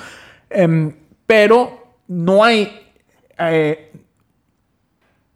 [0.49, 0.93] Em,
[1.27, 2.85] pero no hay.
[3.39, 3.91] Eh,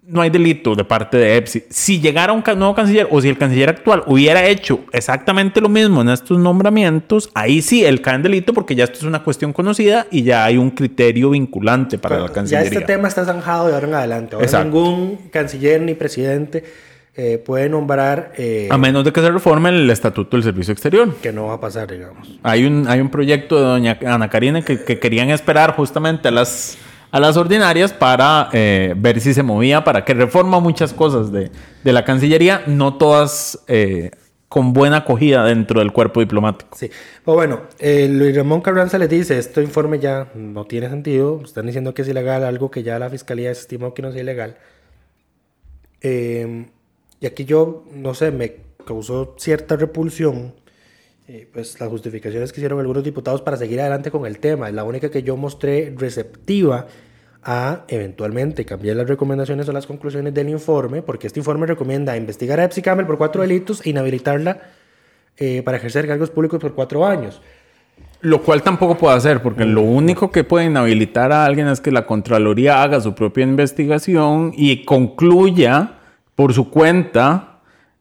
[0.10, 1.64] no hay delito de parte de EPSI.
[1.70, 6.02] Si llegara un nuevo canciller o si el canciller actual hubiera hecho exactamente lo mismo
[6.02, 9.54] en estos nombramientos, ahí sí él cae en delito porque ya esto es una cuestión
[9.54, 12.70] conocida y ya hay un criterio vinculante para la ya cancillería.
[12.72, 14.36] este tema está zanjado de ahora en adelante.
[14.36, 14.66] Ahora Exacto.
[14.66, 16.64] ningún canciller ni presidente
[17.16, 21.14] eh, puede nombrar eh, A menos de que se reforme el estatuto del servicio exterior.
[21.22, 22.40] que no va a pasar, digamos.
[22.42, 26.32] Hay un, hay un proyecto de doña Ana Karina que, que querían esperar justamente a
[26.32, 26.78] las,
[27.12, 31.52] a las ordinarias para eh, ver si se movía, para que reforma muchas cosas de,
[31.84, 34.12] de la Cancillería, no todas eh,
[34.48, 36.76] con buena acogida dentro del cuerpo diplomático.
[36.76, 36.90] Sí.
[37.24, 41.66] Pero bueno, eh, Luis Ramón Carranza les dice, este informe ya no tiene sentido, están
[41.66, 44.58] diciendo que es ilegal, algo que ya la fiscalía estimó que no es ilegal.
[46.02, 50.56] Y aquí yo, no sé, me causó cierta repulsión,
[51.32, 54.68] eh, pues las justificaciones que hicieron algunos diputados para seguir adelante con el tema.
[54.68, 56.88] Es la única que yo mostré receptiva
[57.44, 62.60] a eventualmente cambiar las recomendaciones o las conclusiones del informe, porque este informe recomienda investigar
[62.60, 64.60] a Epsi por cuatro delitos e inhabilitarla
[65.38, 67.44] eh, para ejercer cargos públicos por cuatro años.
[68.22, 71.92] Lo cual tampoco puede hacer, porque lo único que puede inhabilitar a alguien es que
[71.92, 75.92] la Contraloría haga su propia investigación y concluya
[76.34, 77.49] por su cuenta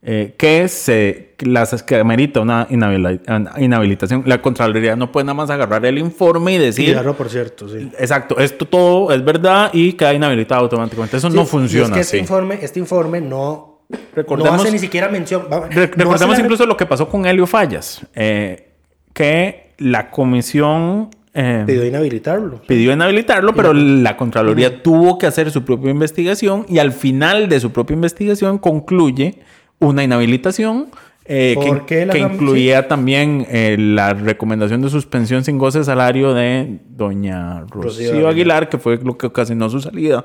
[0.03, 4.23] eh, que se las que amerita una inhabili- una inhabilitación.
[4.27, 7.69] La Contraloría no puede nada más agarrar el informe y Y decir, claro, por cierto,
[7.69, 7.91] sí.
[7.99, 11.17] exacto, esto todo es verdad y queda inhabilitado automáticamente.
[11.17, 13.81] Eso Sí, no y funciona Es que este informe, este informe no,
[14.15, 15.47] Recordemos- no hace ni siquiera mención.
[15.51, 18.75] no recordemos la- incluso lo que pasó con Helio Fallas, eh,
[19.13, 21.11] que la comisión...
[21.35, 22.61] eh, Pidió inhabilitarlo.
[22.67, 27.61] pidió inhabilitarlo, pero la Contraloría tuvo que hacer su propia investigación y al final de
[27.61, 29.41] su propia investigación concluye
[29.81, 30.89] una inhabilitación
[31.31, 36.33] eh, ¿Por que, que incluía también eh, la recomendación de suspensión sin goce de salario
[36.33, 38.71] de doña Rocío Rocío Aguilar.
[38.71, 40.25] Que fue lo que ocasionó su salida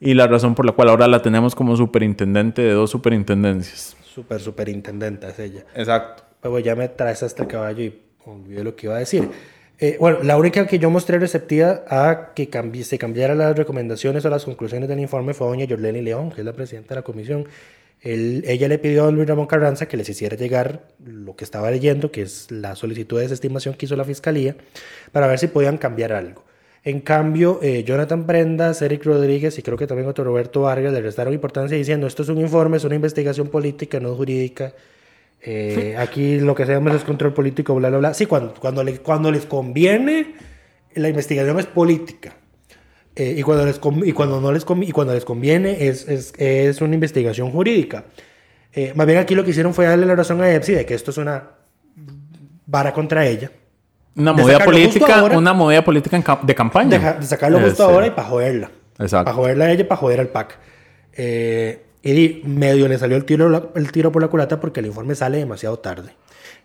[0.00, 3.96] y la razón por la cual ahora la tenemos como superintendente de dos superintendencias.
[4.04, 5.64] Super superintendente es ella.
[5.76, 6.24] Exacto.
[6.40, 7.94] Pero ya me traes hasta el caballo y
[8.26, 9.28] olvidé lo que iba a decir.
[9.78, 14.24] Eh, bueno, la única que yo mostré receptiva a que cambi- se cambiaran las recomendaciones
[14.24, 17.02] o las conclusiones del informe fue doña Yorleni León, que es la presidenta de la
[17.02, 17.46] comisión.
[18.02, 21.44] Él- ella le pidió a don Luis Ramón Carranza que les hiciera llegar lo que
[21.44, 24.56] estaba leyendo, que es la solicitud de desestimación que hizo la fiscalía,
[25.12, 26.44] para ver si podían cambiar algo.
[26.84, 31.00] En cambio, eh, Jonathan Prendas, Eric Rodríguez y creo que también otro Roberto Vargas le
[31.00, 34.74] restaron importancia diciendo esto es un informe, es una investigación política, no jurídica.
[35.44, 38.14] Eh, aquí lo que hacemos es control político, bla, bla, bla.
[38.14, 40.34] Sí, cuando, cuando, cuando les conviene,
[40.96, 42.34] la investigación es política.
[43.14, 46.80] Eh, y, cuando les y, cuando no les y cuando les conviene, es, es, es
[46.80, 48.04] una investigación jurídica.
[48.72, 50.94] Eh, más bien aquí lo que hicieron fue darle la razón a Epsi de que
[50.94, 51.42] esto es una
[52.66, 53.50] vara contra ella.
[54.16, 55.38] Una De movida justo política, ahora.
[55.38, 56.90] una movida política de campaña.
[56.90, 58.70] Deja- de sacarlo justo Este, ahora y para joderla.
[58.98, 59.24] Exacto.
[59.24, 60.58] Para joderla a ella y para joder al PAC.
[61.14, 64.86] Eh, y di- medio le salió el tiro, el tiro por la culata porque el
[64.86, 66.14] informe sale demasiado tarde.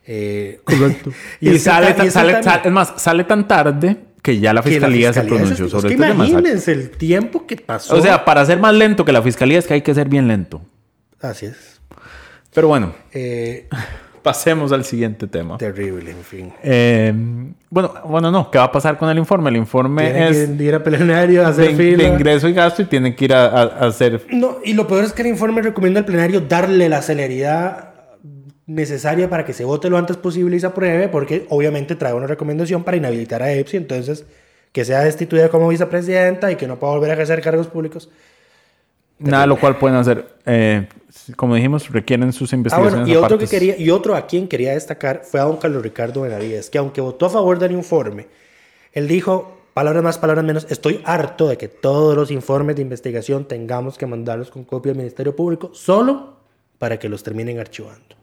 [0.06, 1.12] Eh, Correcto.
[1.42, 3.98] y Y, sale, tan- sale- también- sal- es más, sale tan tarde
[4.34, 6.28] que ya la que la fiscalía, se fiscalía pronunció es- sobre es este que tema.
[6.28, 7.96] Imagínense el tiempo que pasó.
[7.96, 10.28] O sea, para ser más lento que la fiscalía es que hay que ser bien
[10.28, 10.62] lento.
[11.22, 11.80] Así es.
[12.54, 13.68] Pero bueno, Eh,
[14.24, 15.58] pasemos al siguiente tema.
[15.58, 16.52] terrible, en fin.
[16.62, 17.14] Eh,
[17.70, 18.52] bueno, bueno, no.
[18.52, 19.50] ¿Qué va a pasar con el informe?
[19.50, 22.04] El informe Tienen es que ir a plenario, a de, hacer fila.
[22.04, 24.26] de ingreso y gasto y tienen que ir a, a- a hacer...
[24.30, 27.87] No, y lo peor es que el informe recomienda al plenario darle la celeridad
[28.68, 32.28] necesaria para que se vote lo antes posible y se apruebe, porque obviamente trae una
[32.28, 34.26] recomendación para inhabilitar a EPSI, entonces
[34.74, 38.10] que sea destituida como vicepresidenta y que no pueda volver a ejercer cargos públicos.
[39.20, 40.28] Nada de lo cual pueden hacer.
[40.46, 40.88] Eh,
[41.36, 44.48] como dijimos, requieren sus Ah, investigaciones bueno, y otro, que quería, y otro a quien
[44.48, 48.28] quería destacar fue a don Carlos Ricardo Benavides, que aunque votó a favor del informe,
[48.92, 53.46] él dijo, palabras más, palabras menos, estoy harto de que todos los informes de investigación
[53.46, 56.38] tengamos que mandarlos con copia al Ministerio Público solo
[56.78, 58.17] para que los terminen archivando.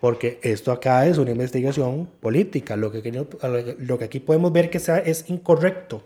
[0.00, 2.76] Porque esto acá es una investigación política.
[2.76, 6.02] Lo que, lo que- aquí podemos ver que sea, es incorrecto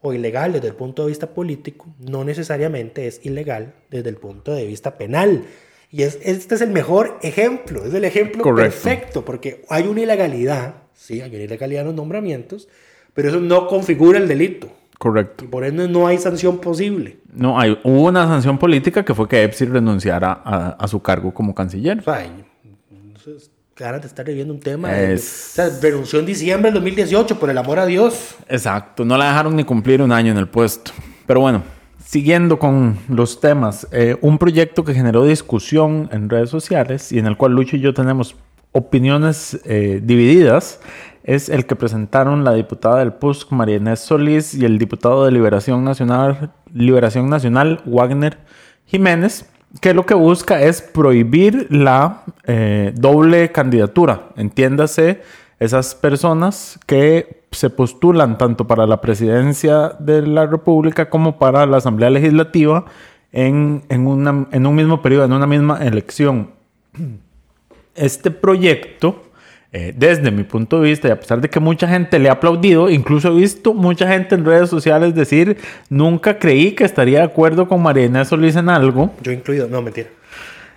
[0.00, 4.52] o ilegal desde el punto de vista político, no necesariamente es ilegal desde el punto
[4.52, 5.44] de vista penal.
[5.90, 8.70] Y es, este es el mejor ejemplo, es el ejemplo Correcto.
[8.82, 12.68] perfecto, porque hay una ilegalidad, sí, hay una ilegalidad en los nombramientos,
[13.14, 14.68] pero eso no configura el delito.
[14.98, 15.44] Correcto.
[15.44, 17.18] Y por ende no hay sanción posible.
[17.32, 21.32] No, hay, hubo una sanción política que fue que Epsi renunciara a, a su cargo
[21.32, 21.98] como canciller.
[22.00, 22.26] O sea,
[23.26, 24.90] entonces, ganas de estar viviendo un tema.
[24.92, 28.36] de- o sea, renunció en diciembre del 2018, por el amor a Dios.
[28.48, 30.92] Exacto, no la dejaron ni cumplir un año en el puesto.
[31.26, 31.62] Pero bueno,
[32.04, 37.26] siguiendo con los temas, eh, un proyecto que generó discusión en redes sociales y en
[37.26, 38.36] el cual Lucho y yo tenemos
[38.72, 40.80] opiniones eh, divididas
[41.22, 45.32] es el que presentaron la diputada del PUSC, María Inés Solís, y el diputado de
[45.32, 48.36] Liberación Nacional, Liberación Nacional, Wagner
[48.84, 49.48] Jiménez,
[49.80, 54.28] que lo que busca es prohibir la eh, doble candidatura.
[54.36, 55.22] Entiéndase,
[55.58, 61.76] esas personas que se postulan tanto para la presidencia de la República como para la
[61.78, 62.84] Asamblea Legislativa
[63.32, 66.50] en, en, una- en un mismo periodo, en una misma elección.
[67.94, 69.22] Este proyecto,
[69.76, 72.32] eh, desde mi punto de vista, y a pesar de que mucha gente le ha
[72.34, 75.56] aplaudido, incluso he visto mucha gente en redes sociales decir,
[75.90, 79.12] nunca creí que estaría de acuerdo con María Inés Solís en algo.
[79.20, 80.08] Yo incluido, no, mentira.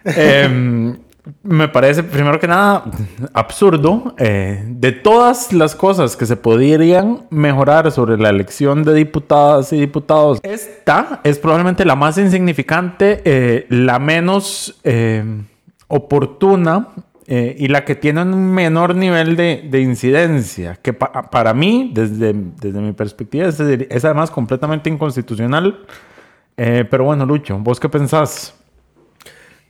[0.03, 0.95] Eh,
[1.43, 2.85] me parece, primero que nada,
[3.33, 4.15] absurdo.
[4.17, 9.79] eh, de todas las cosas que se podrían mejorar sobre la elección de diputadas y
[9.79, 15.23] diputados, esta es probablemente la más insignificante, eh, la menos eh,
[15.87, 16.87] oportuna
[17.27, 21.91] eh, y la que tiene un menor nivel de, de incidencia, que pa- para mí,
[21.93, 25.85] desde, desde mi perspectiva, es, es además completamente inconstitucional.
[26.55, 28.55] Eh, pero bueno, Lucho, ¿vos qué pensás?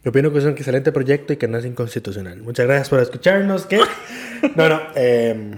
[0.03, 2.41] Yo opino que es un excelente proyecto y que no es inconstitucional.
[2.43, 3.65] Muchas gracias por escucharnos.
[3.65, 3.81] ¿Qué?
[4.55, 4.79] No, no.
[4.95, 5.51] eh,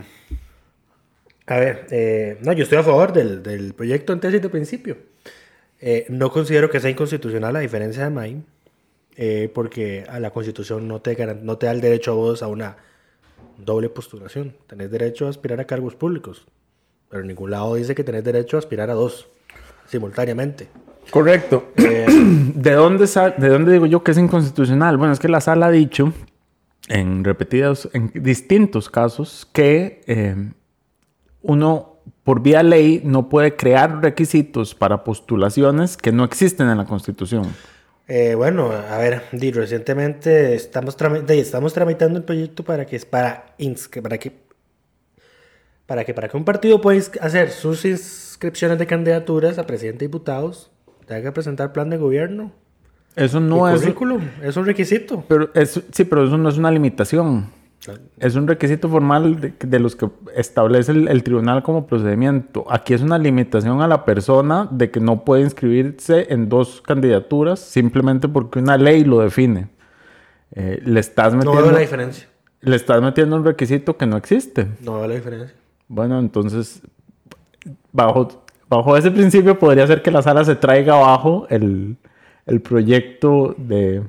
[1.46, 4.98] a ver, eh, no, yo estoy a favor del, del proyecto en tesis de principio.
[5.82, 8.42] Eh, no considero que sea inconstitucional a diferencia de May,
[9.22, 12.48] eh, porque a la constitución no te, no te da el derecho a vos a
[12.48, 12.78] una
[13.58, 14.56] doble postulación.
[14.66, 16.48] Tenés derecho a aspirar a cargos públicos,
[17.10, 19.28] pero en ningún lado dice que tenés derecho a aspirar a dos
[19.88, 20.70] simultáneamente.
[21.12, 21.66] Correcto.
[21.76, 23.08] ¿De dónde,
[23.38, 24.96] ¿De dónde digo yo que es inconstitucional?
[24.96, 26.14] Bueno, es que la sala ha dicho
[26.88, 30.50] en repetidos, en distintos casos, que eh,
[31.42, 36.86] uno por vía ley no puede crear requisitos para postulaciones que no existen en la
[36.86, 37.44] Constitución.
[38.12, 43.56] Eh, bueno, a ver, di, recientemente estamos, tramitando un proyecto para que para,
[44.02, 44.34] para que
[45.86, 50.08] para que para que un partido pueda hacer sus inscripciones de candidaturas a presidente y
[50.08, 50.72] diputados
[51.06, 52.52] tenga que presentar plan de gobierno
[53.16, 53.80] Eso no es...
[53.82, 55.24] currículum, es un requisito.
[55.28, 57.52] Pero es, sí, pero eso no es una limitación.
[58.20, 62.66] Es un requisito formal de, de los que establece el, el tribunal como procedimiento.
[62.70, 67.60] Aquí es una limitación a la persona de que no puede inscribirse en dos candidaturas
[67.60, 69.70] simplemente porque una ley lo define.
[70.56, 72.28] Eh, le, estás No metiendo, veo la diferencia.
[72.62, 74.68] le estás metiendo un requisito que no existe.
[74.82, 75.56] No veo la diferencia.
[75.88, 76.82] Bueno, entonces,
[77.94, 78.28] bajo,
[78.68, 81.96] bajo ese principio podría ser que la sala se traiga abajo el,
[82.46, 84.04] el proyecto de,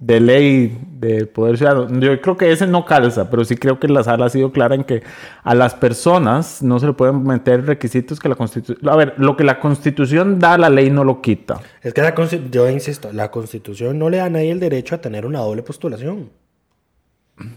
[0.00, 2.00] de ley de poder ciudadano.
[2.00, 4.74] Yo creo que ese no calza, pero sí creo que la sala ha sido clara
[4.74, 5.02] en que
[5.42, 8.88] a las personas no se le pueden meter requisitos que la constitución...
[8.88, 11.60] A ver, lo que la constitución da, la ley no lo quita.
[11.82, 12.14] Es que la
[12.50, 15.62] yo insisto, la constitución no le da a nadie el derecho a tener una doble
[15.62, 16.30] postulación.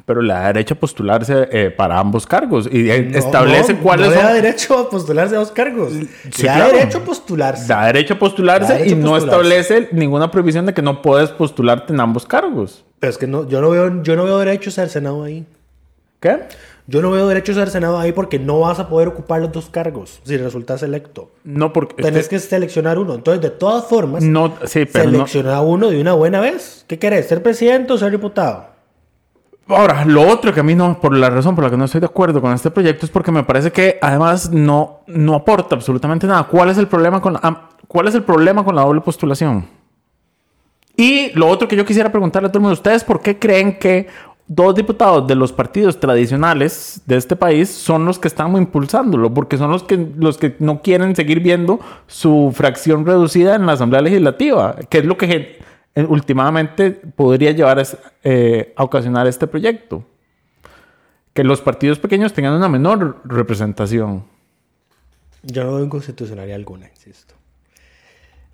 [0.05, 3.81] Pero le da derecho a postularse eh, para ambos cargos y eh, No, establece no,
[3.81, 4.33] cuáles no le da son...
[4.41, 5.91] derecho a postularse a dos cargos.
[5.93, 6.73] Sí, le da claro.
[6.77, 7.67] derecho a postularse.
[7.67, 9.57] Da derecho a postularse Da derecho y a no postularse.
[9.59, 12.83] establece ninguna prohibición de que no puedes postularte en ambos cargos.
[12.99, 15.45] Pero es que no, yo no veo, yo no veo derechos al Senado ahí.
[16.19, 16.39] ¿Qué?
[16.87, 19.69] Yo no veo derechos al Senado ahí porque no vas a poder ocupar los dos
[19.69, 21.31] cargos si resultas electo.
[21.45, 22.01] No, porque...
[22.03, 23.15] Tenés que seleccionar uno.
[23.15, 25.11] Entonces, de todas formas, No, sí, pero no...
[25.11, 26.83] selecciona uno de una buena vez.
[26.87, 27.27] ¿Qué querés?
[27.27, 28.72] ¿Ser presidente o ser diputado?
[29.67, 32.01] Ahora, lo otro que a mí no, por la razón por la que no estoy
[32.01, 36.27] de acuerdo con este proyecto es porque me parece que además no, no aporta absolutamente
[36.27, 36.43] nada.
[36.43, 39.65] ¿Cuál es el problema con la, cuál es el problema con la doble postulación?
[40.97, 43.79] Y lo otro que yo quisiera preguntarle a todo el mundo, ¿ustedes por qué creen
[43.79, 44.07] que
[44.47, 49.33] dos diputados de los partidos tradicionales de este país son los que están impulsándolo?
[49.33, 53.73] Porque son los que, los que no quieren seguir viendo su fracción reducida en la
[53.73, 55.57] Asamblea Legislativa, que es lo que
[55.95, 57.83] últimamente podría llevar
[58.23, 60.03] eh, a ocasionar este proyecto.
[61.33, 64.25] Que los partidos pequeños tengan una menor representación.
[65.43, 67.35] Yo no veo inconstitucionalidad alguna, insisto.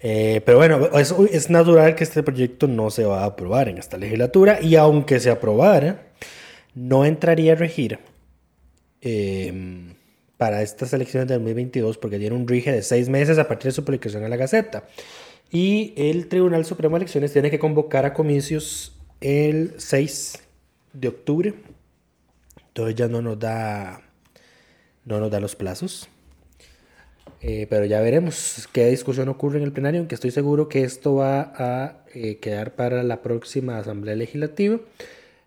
[0.02, 3.98] Eh, pero bueno, es, natural que este proyecto no se va a aprobar en esta
[3.98, 6.08] legislatura y aunque se aprobara,
[6.74, 8.00] no entraría a regir
[9.02, 9.94] eh,
[10.38, 13.74] para estas elecciones de 2022 porque tiene un rige de seis meses a partir de
[13.74, 14.86] su publicación en la Gaceta.
[15.52, 20.43] Y el Tribunal Supremo de Elecciones tiene que convocar a comicios el 6
[20.93, 21.54] de octubre.
[22.68, 24.02] Entonces ya no nos da,
[25.06, 26.08] no nos da los plazos.
[27.41, 31.16] Eh, pero ya veremos qué discusión ocurre en el plenario, aunque estoy seguro que esto
[31.16, 34.80] va a eh, quedar para la próxima Asamblea Legislativa.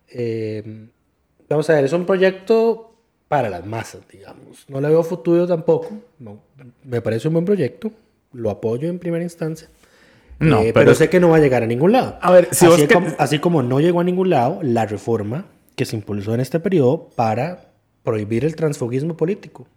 [0.09, 0.87] Eh,
[1.47, 2.95] vamos a ver, es un proyecto
[3.27, 4.65] para las masas, digamos.
[4.67, 5.91] No le veo futuro tampoco.
[6.19, 6.41] No,
[6.83, 7.91] me parece un buen proyecto.
[8.31, 9.69] Lo apoyo en primera instancia.
[10.49, 12.17] No, Eh, pero sé que no va a llegar a ningún lado.
[12.21, 14.85] A ver, si así, vos que- como, así como no llegó a ningún lado la
[14.85, 17.71] reforma que se impulsó en este periodo para
[18.03, 19.67] prohibir el transfugismo político.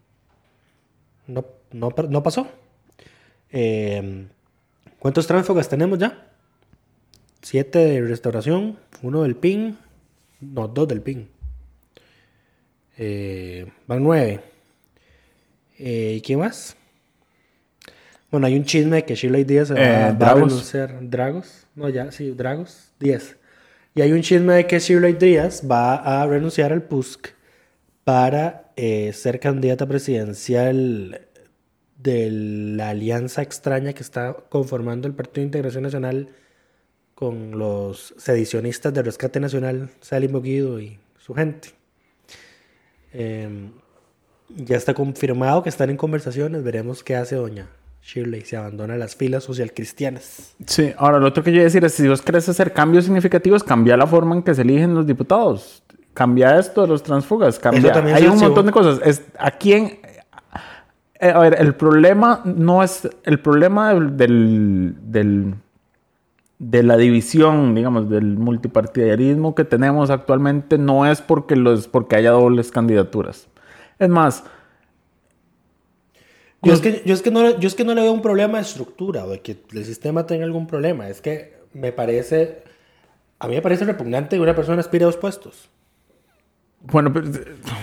[1.27, 2.47] No, no, no pasó.
[3.51, 4.27] Eh,
[4.99, 6.29] ¿Cuántos tránsfugas tenemos ya?
[7.43, 9.79] Siete de restauración, uno del PIN,
[10.41, 11.29] no, dos del PIN.
[12.99, 14.41] Eh, van nueve.
[15.79, 16.77] Eh, ¿Y quién más?
[18.31, 20.99] Bueno, hay un chisme de que Shirley Díaz se va, Eh, va a renunciar.
[21.01, 21.66] ¿Dragos?
[21.74, 22.93] No, ya, sí, Dragos.
[22.99, 23.37] 10.
[23.95, 27.29] Y hay un chisme de que Shirley Díaz va a renunciar al PUSC
[28.05, 31.22] para eh, ser candidata presidencial
[31.99, 36.29] de la alianza extraña que está conformando el Partido de Integración Nacional
[37.14, 41.70] con los sedicionistas de Rescate Nacional, Salim Boguido y su gente.
[43.14, 43.70] Eh,
[44.51, 46.62] ya está confirmado que están en conversaciones.
[46.62, 47.68] Veremos qué hace doña
[48.07, 48.42] Shirley.
[48.42, 50.54] Se abandona las filas socialcristianas.
[50.66, 53.04] Sí, ahora lo otro que yo iba a decir es, si vos querés hacer cambios
[53.04, 55.82] significativos, cambia la forma en que se eligen los diputados.
[56.14, 57.92] Cambia esto de los transfugas, cambia.
[58.14, 59.00] Hay un montón de cosas.
[59.04, 59.98] Es, ¿A quién?
[61.20, 63.09] Eh, a ver, el problema no es...
[63.24, 64.16] El problema del...
[64.16, 65.54] del, del-
[66.59, 72.30] de la división, digamos, del multipartidarismo que tenemos actualmente no es porque, los, porque haya
[72.30, 73.46] dobles candidaturas.
[73.98, 74.42] Es más,
[76.62, 78.59] Yo es, que, yo, es que no, yo es que no le veo un problema
[78.59, 81.09] de estructura o de que el sistema tenga algún problema.
[81.09, 82.62] Es que me parece.
[83.38, 85.68] A mí me parece repugnante que una persona aspire a dos puestos.
[86.80, 87.28] bueno, pero,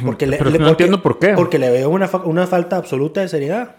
[0.06, 1.34] Porque le, pero le- no porque- entiendo por qué.
[1.34, 3.76] Porque le veo una, una falta absoluta de seriedad.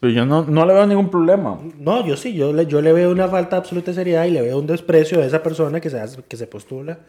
[0.00, 1.60] Pero yo no, no le veo ningún problema.
[1.78, 4.40] No, yo sí, yo le, yo le veo una falta absoluta de seriedad y le
[4.40, 7.00] veo un desprecio de esa persona que se, hace- que se postula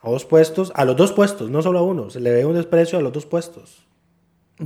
[0.00, 2.10] a dos puestos, a los dos puestos, no solo a uno.
[2.10, 3.86] Se le ve un desprecio a los dos puestos.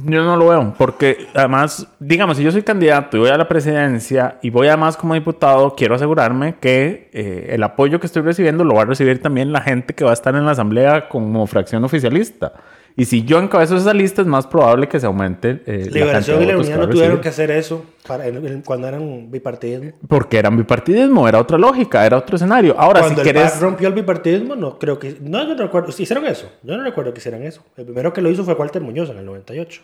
[0.05, 3.49] Yo no lo veo, porque además, digamos, si yo soy candidato y voy a la
[3.49, 8.63] presidencia y voy además como diputado, quiero asegurarme que eh, el apoyo que estoy recibiendo
[8.63, 11.47] lo va a recibir también la gente que va a estar en la asamblea como
[11.47, 12.53] fracción oficialista.
[12.99, 16.39] Y si yo encabezo esa lista, es más probable que se aumente eh, la Liberación
[16.39, 19.93] cantidad y la Unidad no tuvieron que hacer eso para, en- en- cuando eran bipartidismo.
[20.09, 22.75] Porque era bipartidismo, era otra lógica, era otro escenario.
[22.79, 23.35] Ahora, Cuando si el.
[23.35, 25.19] PAC rompió el bipartidismo, no creo que.
[25.21, 25.93] No, yo no recuerdo.
[25.93, 26.51] ¿sí ¿Hicieron eso?
[26.63, 27.63] Yo no recuerdo que hicieran eso.
[27.77, 29.83] El primero que lo hizo fue Walter Muñoz en el 98.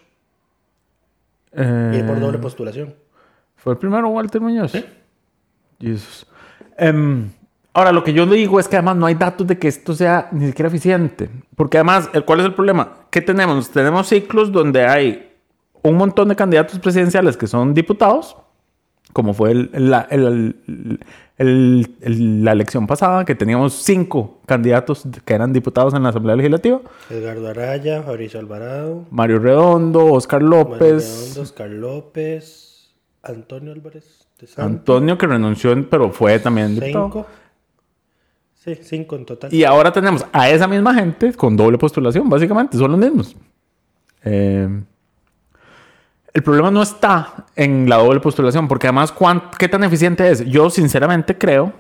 [1.53, 2.95] eh, Y por doble postulación.
[3.57, 4.73] ¿Fue el primero Walter Muñoz?
[5.81, 6.27] Jesús.
[6.79, 7.29] Em,
[7.75, 9.95] ahora, lo que yo le digo es que además no hay datos de que esto
[9.95, 11.31] sea ni siquiera eficiente.
[11.57, 12.93] Porque además, ¿cuál es el problema?
[13.11, 13.71] ¿Qué tenemos?
[13.71, 15.31] Tenemos ciclos donde hay
[15.83, 18.37] un montón de candidatos presidenciales que son diputados,
[19.13, 20.57] como fue el- la, el-
[21.39, 26.81] el- la elección pasada, que teníamos cinco candidatos que eran diputados en la Asamblea Legislativa.
[27.11, 30.79] Edgardo Araya, Fabricio Alvarado, Mario Redondo, Oscar López,
[31.35, 32.93] Redondo, Oscar López,
[33.23, 34.65] Antonio Álvarez de Santos.
[34.79, 37.05] Antonio, que renunció, pero fue también diputado.
[37.07, 37.27] Cinco.
[38.63, 39.53] Sí, cinco en total.
[39.53, 43.37] Y ahora tenemos a esa misma gente con doble postulación, básicamente, son los mismos.
[44.23, 44.69] Eh,
[46.33, 50.45] el problema no está en la doble postulación, porque además, ¿cuán- ¿qué tan eficiente es?
[50.47, 51.73] Yo sinceramente creo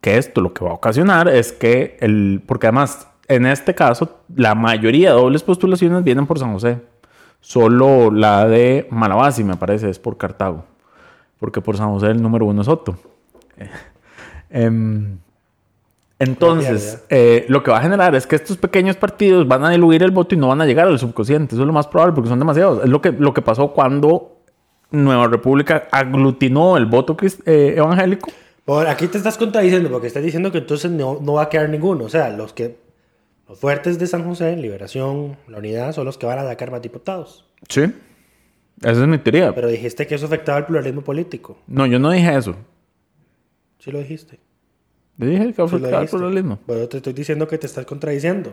[0.00, 4.18] que esto lo que va a ocasionar es que, el, porque además, en este caso,
[4.34, 6.80] la mayoría de dobles postulaciones vienen por San José.
[7.40, 10.64] Solo la de Malabasi, me parece, es por Cartago.
[11.38, 12.98] Porque por San José el número uno es Soto.
[14.50, 15.18] Em,
[16.18, 20.02] entonces, eh, lo que va a generar es que estos pequeños partidos van a diluir
[20.02, 21.54] el voto y no van a llegar al subconsciente.
[21.54, 22.84] Eso es lo más probable porque son demasiados.
[22.84, 24.38] Es lo que, lo que pasó cuando
[24.90, 28.30] Nueva República aglutinó el voto eh, evangélico.
[28.64, 31.68] Por aquí te estás contradiciendo porque estás diciendo que entonces no, no va a quedar
[31.68, 32.04] ninguno.
[32.04, 32.78] O sea, los que
[33.48, 36.80] los fuertes de San José, Liberación, la Unidad, son los que van a sacar más
[36.80, 37.44] diputados.
[37.68, 37.92] Sí.
[38.80, 39.54] Esa es mi teoría.
[39.54, 41.58] Pero dijiste que eso afectaba el pluralismo político.
[41.66, 42.56] No, yo no dije eso.
[43.78, 44.38] Sí lo dijiste.
[45.16, 45.68] Yo dije que el
[46.08, 46.58] pluralismo.
[46.66, 48.52] Pero te estoy diciendo que te estás contradiciendo.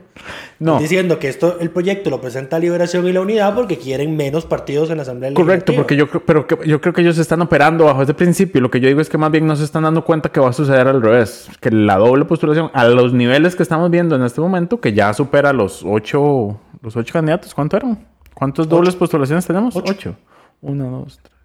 [0.59, 0.73] No.
[0.73, 4.45] Estás diciendo que esto, el proyecto lo presenta Liberación y la Unidad porque quieren menos
[4.45, 7.41] partidos en la Asamblea Correcto, porque yo, creo- pero que- yo creo que ellos están
[7.41, 8.61] operando bajo ese principio.
[8.61, 10.49] Lo que yo digo es que más bien no se están dando cuenta que va
[10.49, 11.49] a suceder al revés.
[11.59, 15.11] Que la doble postulación, a los niveles que estamos viendo en este momento, que ya
[15.15, 18.05] supera los ocho, los ocho candidatos, ¿cuánto eran?
[18.35, 19.75] ¿Cuántos dobles postulaciones tenemos?
[19.75, 20.15] Ocho.
[20.61, 21.35] Uno, dos, tres.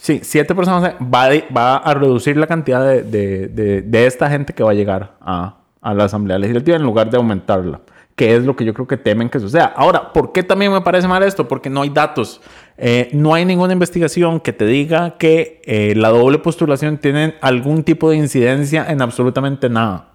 [0.00, 4.30] Sí, siete personas va, de- va a reducir la cantidad de, de- de- de esta
[4.30, 7.80] gente que va a llegar a, a la Asamblea Legislativa en lugar de aumentarla,
[8.14, 9.66] que es lo que yo creo que temen que suceda.
[9.76, 11.48] Ahora, ¿por qué también me parece mal esto?
[11.48, 12.40] Porque no hay datos.
[12.76, 17.82] Eh, no hay ninguna investigación que te diga que eh, la doble postulación tiene algún
[17.82, 20.10] tipo de incidencia en absolutamente nada.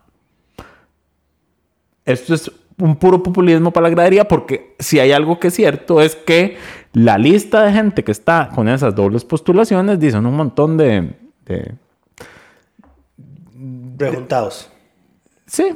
[2.06, 6.02] Esto es un puro populismo para la gradería porque si hay algo que es cierto
[6.02, 6.58] es que
[6.94, 11.14] la lista de gente que está con esas dobles postulaciones dicen un montón de...
[11.46, 11.76] de-
[13.98, 14.70] Preguntados.
[15.46, 15.74] sí,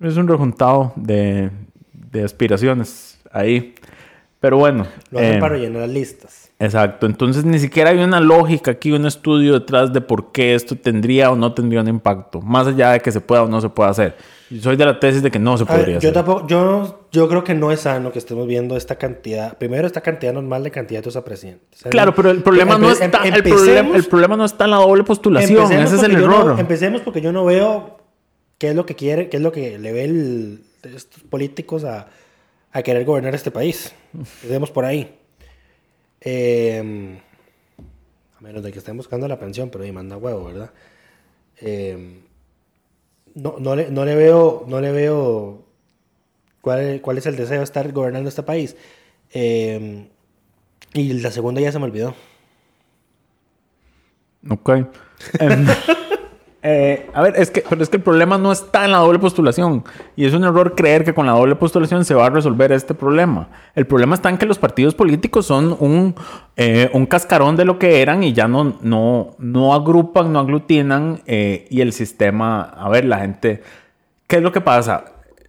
[0.00, 1.50] es un rejuntado de,
[1.92, 3.74] de aspiraciones ahí.
[4.40, 4.86] Pero bueno.
[5.10, 6.47] Lo hacen eh, para rellenar las listas.
[6.60, 10.74] Exacto, entonces ni siquiera hay una lógica aquí, un estudio detrás de por qué esto
[10.74, 13.68] tendría o no tendría un impacto, más allá de que se pueda o no se
[13.68, 14.16] pueda hacer.
[14.50, 16.12] Yo soy de la tesis de que no se A ver, podría yo hacer.
[16.14, 20.00] tampoco, yo, yo creo que no es sano que estemos viendo esta cantidad, primero esta
[20.00, 21.64] cantidad normal de candidatos a presidente.
[21.74, 24.44] O sea, Claro, pero el problema no empe- está, em- el problema, el problema no
[24.44, 26.58] está en la doble postulación, ese es el yo no- error.
[26.60, 27.98] empecemos porque yo no veo
[28.58, 32.08] qué es lo que quiere, qué es lo que le ve el- estos políticos a,
[32.72, 33.92] a querer gobernar este país.
[34.12, 35.14] Empecemos por ahí.
[36.20, 37.18] Eh,
[38.36, 40.70] a menos de que estén buscando la pensión, pero ahí manda huevo, ¿verdad?
[41.60, 42.20] Eh,
[43.34, 45.64] no, no, le, no le veo, no le veo
[46.60, 48.76] cuál, cuál es el deseo de estar gobernando este país.
[49.32, 50.08] Eh,
[50.94, 52.14] y la segunda ya se me olvidó.
[54.48, 54.70] Ok.
[54.70, 55.66] Em,
[56.60, 59.20] eh, a ver, es que, pero es que el problema no está en la doble
[59.20, 59.84] postulación.
[60.16, 62.94] Y es un error creer que con la doble postulación se va a resolver este
[62.94, 63.48] problema.
[63.76, 66.16] El problema está en que los partidos políticos son un,
[66.56, 71.22] eh, un cascarón de lo que eran y ya no, no, no agrupan, no aglutinan.
[71.26, 73.62] eh, y el sistema, a ver, la gente.
[74.26, 75.04] ¿Qué es lo que pasa?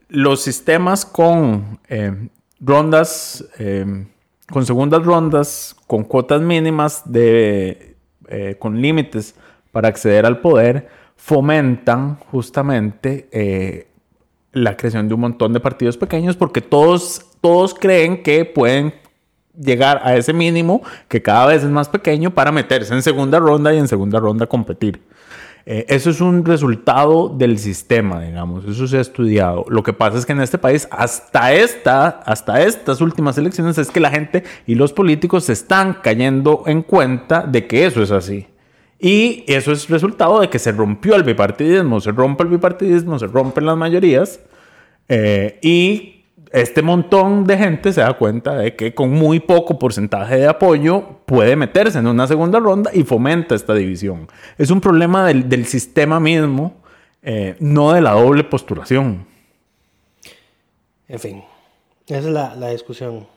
[0.09, 1.79] Los sistemas con
[2.59, 3.45] rondas,
[4.49, 7.95] con segundas rondas, con cuotas mínimas de,
[8.57, 9.35] con límites
[9.71, 10.87] para acceder al poder,
[11.19, 13.87] fomentan justamente eh,
[14.53, 18.93] la creación de un montón de partidos pequeños porque todos, todos creen que pueden
[19.53, 23.73] llegar a ese mínimo que cada vez es más pequeño para meterse en segunda ronda
[23.73, 25.01] y en segunda ronda competir.
[25.65, 29.65] Eh, eso es un resultado del sistema, digamos, eso se ha estudiado.
[29.67, 33.91] Lo que pasa es que en este país, hasta, esta, hasta estas últimas elecciones, es
[33.91, 38.09] que la gente y los políticos se están cayendo en cuenta de que eso es
[38.09, 38.47] así.
[38.99, 43.27] Y eso es resultado de que se rompió el bipartidismo, se rompe el bipartidismo, se
[43.27, 44.41] rompen las mayorías.
[45.09, 46.15] eh, y
[46.51, 51.19] este montón de gente se da cuenta de que con muy poco porcentaje de apoyo
[51.25, 54.27] puede meterse en una segunda ronda y fomenta esta división.
[54.57, 56.81] Es un problema del, del sistema mismo,
[57.21, 59.27] eh, no de la doble postulación.
[61.07, 61.43] En fin,
[62.07, 63.27] esa es la, la discusión.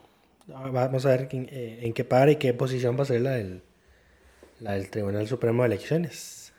[0.47, 3.31] Vamos a ver en, eh, en qué para y qué posición va a ser la
[3.31, 3.61] del,
[4.63, 6.53] la del Tribunal Supremo de Elecciones.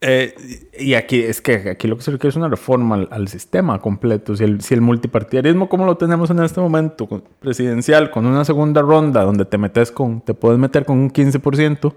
[0.00, 0.34] Eh,
[0.78, 4.36] y aquí es que aquí lo que se requiere es una reforma al, sistema completo.
[4.36, 7.08] Si el, si el multipartidarismo como lo tenemos en este momento,
[7.40, 11.94] presidencial, con una segunda ronda donde te metes con, te puedes meter con un 15%,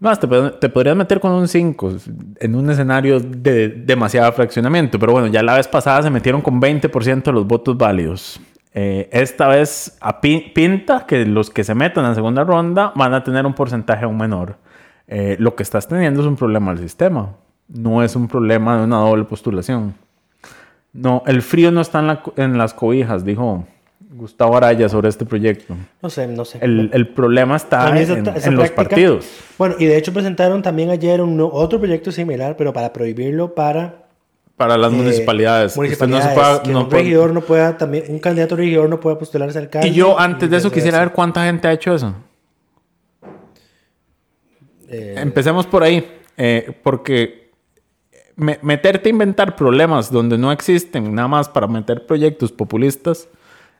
[0.00, 4.98] más te, te podrías meter con un 5% en un escenario de demasiado fraccionamiento.
[4.98, 8.40] Pero bueno, ya la vez pasada se metieron con 20% de los votos válidos.
[8.78, 13.24] Eh, esta vez a pinta que los que se metan en segunda ronda van a
[13.24, 14.56] tener un porcentaje aún menor.
[15.08, 17.36] Eh, lo que estás teniendo es un problema del sistema.
[17.68, 19.94] No es un problema de una doble postulación.
[20.92, 23.64] No, el frío no está en, la en las cobijas, dijo
[24.10, 25.74] Gustavo Araya sobre este proyecto.
[26.02, 26.58] No sé, no sé.
[26.60, 29.26] El, el problema está en, esa- esa en los partidos.
[29.56, 34.05] Bueno, y de hecho presentaron también ayer un, otro proyecto similar, pero para prohibirlo para
[34.56, 35.76] Para las eh, municipalidades.
[35.76, 39.18] Municipalidades, no que no un puede- regidor no pueda también, un candidato regidor no pueda
[39.18, 39.88] postularse al alcalde.
[39.88, 42.14] Y yo antes de eso quisiera ver cuánta gente ha hecho eso.
[44.88, 47.50] Eh, Empecemos por ahí, eh, porque
[48.36, 53.28] me- meterte a inventar problemas donde no existen, nada más para meter proyectos populistas,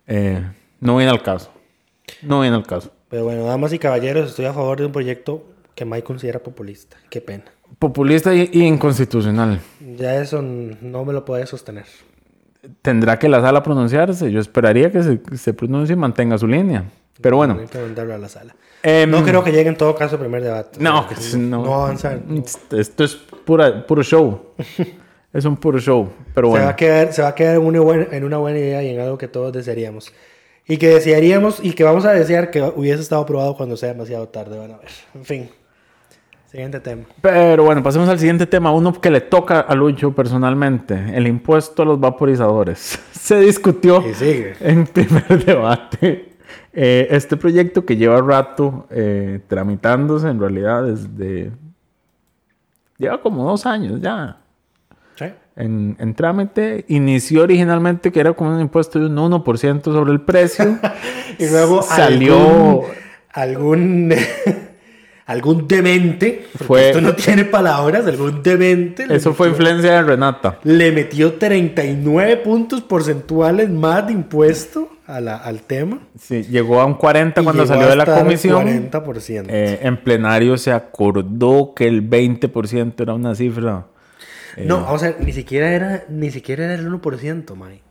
[0.07, 0.43] eh,
[0.81, 1.51] no viene al caso.
[2.23, 2.91] No viene al caso.
[3.09, 6.97] Pero bueno, damas y caballeros, estoy a favor de un proyecto que Mike considera populista.
[7.09, 7.45] Qué pena.
[7.79, 9.61] Populista y, y inconstitucional.
[9.97, 11.85] Ya eso no me lo puede sostener.
[12.83, 14.31] Tendrá que la sala pronunciarse.
[14.33, 16.85] Yo esperaría que se, se pronuncie y mantenga su línea.
[17.21, 17.59] Pero bueno.
[17.59, 18.55] A la sala.
[18.83, 20.79] em, No creo que llegue en todo caso al primer debate.
[20.81, 21.65] No, sí, no.
[21.65, 22.21] No avanzar.
[22.73, 24.53] Esto es pura, puro show.
[25.33, 26.09] es un puro show.
[26.35, 26.65] Pero Se, bueno.
[26.67, 28.89] va a quedar, se va a quedar en una, buena, en una buena idea y
[28.91, 30.13] en algo que todos desearíamos.
[30.67, 34.29] Y que desearíamos y que vamos a desear que hubiese estado aprobado cuando sea demasiado
[34.29, 34.59] tarde.
[34.59, 34.89] Van a ver.
[35.15, 35.49] En fin.
[36.57, 37.03] Siguiente tema.
[37.21, 38.73] Pero bueno, pasemos al siguiente tema.
[38.73, 40.95] Uno que le toca a Lucho personalmente.
[41.15, 42.99] El impuesto a los vaporizadores.
[43.13, 44.55] Se discutió Y sigue.
[44.61, 46.31] en primer debate.
[46.73, 51.51] eh, este proyecto que lleva rato eh, tramitándose en realidad desde...
[52.97, 54.39] Lleva como dos años ya
[55.17, 55.27] Sí.
[55.57, 56.87] en, en trámite.
[56.89, 60.79] Inició originalmente que era como un impuesto de un 1% sobre el precio.
[61.39, 62.81] Y luego salió...
[63.35, 64.15] algún algún,
[65.27, 69.07] algún demente, porque Fue- esto no tiene palabras, algún demente.
[69.11, 70.59] Eso fue influencia de Renata.
[70.65, 76.01] Le metió 39 puntos porcentuales más de impuesto a la- al tema.
[76.19, 78.65] Sí, llegó a un 40 y cuando salió de la comisión.
[78.65, 79.47] 40%.
[79.49, 83.87] Eh, en plenario se acordó que el 20% era una cifra.
[84.57, 87.83] eh, no, o sea, ni siquiera era, ni siquiera era el 1%, Mike.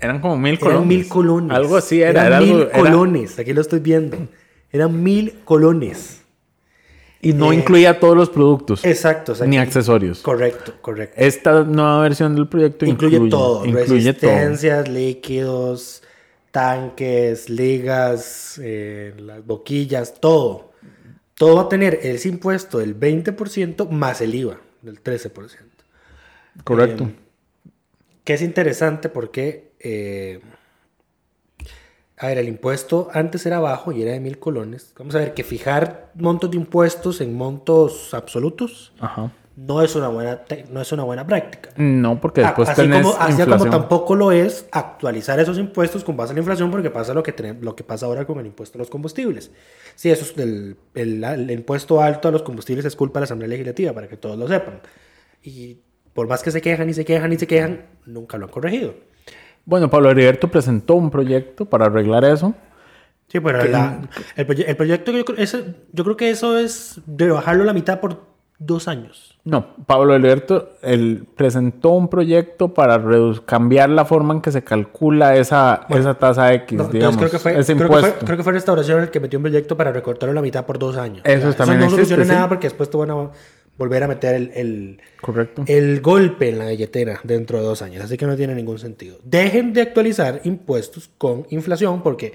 [0.00, 0.86] Eran como mil Eran colones.
[0.86, 1.56] mil colones.
[1.56, 2.10] Algo así era.
[2.10, 3.38] Eran era mil algo- era- colones.
[3.38, 4.16] Aquí lo estoy viendo.
[4.70, 6.20] Eran mil colones.
[7.24, 8.84] Y no Eh, incluía todos los productos.
[8.84, 9.34] Exacto.
[9.46, 10.20] Ni accesorios.
[10.20, 11.14] Correcto, correcto.
[11.18, 13.64] Esta nueva versión del proyecto Incluye, incluye, todo.
[13.64, 14.30] Incluye todo.
[14.30, 16.02] resistencias, líquidos,
[16.50, 20.72] tanques, ligas, eh, las boquillas, todo.
[21.34, 25.30] Todo va a tener ese impuesto del 20% más el IVA del 13%.
[26.62, 27.04] Correcto.
[27.04, 27.14] Eh,
[28.22, 30.40] que es interesante porque, eh,
[32.16, 34.92] a ver, el impuesto antes era bajo y era de mil colones.
[34.98, 39.32] Vamos a ver que fijar montos de impuestos en montos absolutos Ajá.
[39.56, 41.70] no es una buena, no es una buena práctica.
[41.76, 46.04] No, porque A- después así tenés como, así como tampoco lo es actualizar esos impuestos
[46.04, 48.38] con base en la inflación, porque pasa lo que, tenemos, lo que pasa ahora con
[48.38, 49.50] el impuesto a los combustibles.
[49.96, 53.24] Sí, eso es del, el, el impuesto alto a los combustibles es culpa de la
[53.24, 54.80] Asamblea Legislativa, para que todos lo sepan.
[55.42, 55.78] Y
[56.12, 58.94] por más que se quejan y se quejan y se quejan, nunca lo han corregido.
[59.66, 62.54] Bueno, Pablo Heriberto presentó un proyecto para arreglar eso.
[63.28, 64.00] Sí, pero la-
[64.36, 67.66] el, proye- el proyecto, yo creo, ese- yo creo que eso es de bajarlo a
[67.66, 68.20] la mitad por
[68.58, 69.38] dos años.
[69.44, 73.02] No, Pablo Heriberto él presentó un proyecto para
[73.44, 77.38] cambiar la forma en que se calcula esa, esa tasa X, No, digamos, creo que,
[77.38, 78.24] fue, ese creo, que fue, impuesto.
[78.26, 80.78] creo que fue Restauración el que metió un proyecto para recortarlo a la mitad por
[80.78, 81.22] dos años.
[81.24, 82.30] Eso O sea, también no existe, soluciona sí.
[82.30, 83.30] nada porque después te van a
[83.76, 85.64] volver a meter el, el, Correcto.
[85.66, 88.04] el golpe en la billetera dentro de dos años.
[88.04, 89.18] Así que no tiene ningún sentido.
[89.24, 92.34] Dejen de actualizar impuestos con inflación porque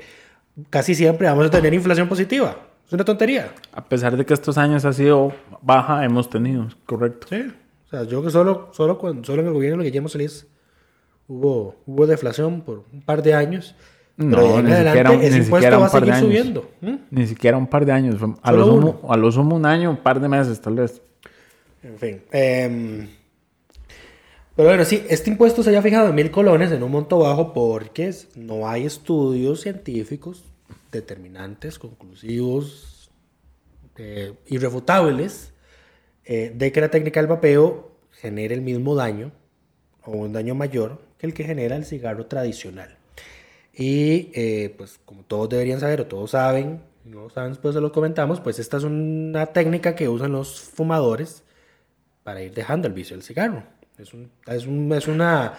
[0.70, 2.58] casi siempre vamos a tener inflación positiva.
[2.86, 3.54] Es una tontería.
[3.72, 5.32] A pesar de que estos años ha sido
[5.62, 7.28] baja, hemos tenido, correcto.
[7.30, 7.44] Sí.
[7.86, 10.48] O sea, yo que solo, solo, cuando, solo en el gobierno de Guillermo Solís
[11.28, 13.76] hubo, hubo deflación por un par de años.
[14.18, 16.64] No, ni adelante siquiera un- ni siquiera un par de años.
[16.82, 16.96] ¿Mm?
[17.12, 19.98] Ni siquiera un par de años, a lo, sumo, a lo sumo un año, un
[19.98, 21.02] par de meses tal vez.
[21.84, 22.22] En fin.
[22.32, 23.08] em,
[24.56, 27.54] pero bueno, sí, este impuesto se había fijado en mil colones en un monto bajo
[27.54, 30.44] porque no hay estudios científicos
[30.92, 33.10] determinantes, conclusivos,
[33.98, 35.54] eh, irrefutables
[36.26, 39.32] eh, de que la técnica del vapeo genere el mismo daño
[40.04, 42.98] o un daño mayor que el que genera el cigarro tradicional.
[43.74, 47.92] Y eh, pues como todos deberían saber o todos saben, no saben después se lo
[47.92, 51.44] comentamos, pues esta es una técnica que usan los fumadores
[52.30, 53.64] para ir dejando el vicio del cigarro.
[53.98, 55.54] Es, un, es, un- es una,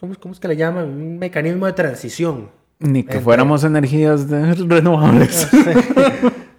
[0.00, 0.84] ¿cómo, es- cómo es que le llaman?
[0.86, 2.48] Un mecanismo de transición.
[2.78, 5.46] Ni que Entre- fuéramos energías de- renovables.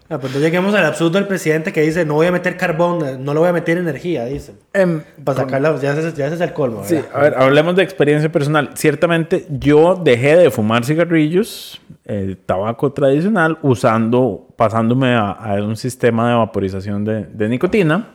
[0.07, 3.33] Ah, pues lleguemos al absurdo del presidente que dice, no voy a meter carbón, no
[3.33, 4.53] le voy a meter energía, dice.
[4.71, 8.31] Em, Para sacarla, ya ese, ya es el colmo, Sí, a ver, hablemos de experiencia
[8.31, 8.69] personal.
[8.75, 16.29] Ciertamente, yo dejé de fumar cigarrillos, eh, tabaco tradicional, usando, pasándome a, a un sistema
[16.29, 18.09] de vaporización de, de nicotina.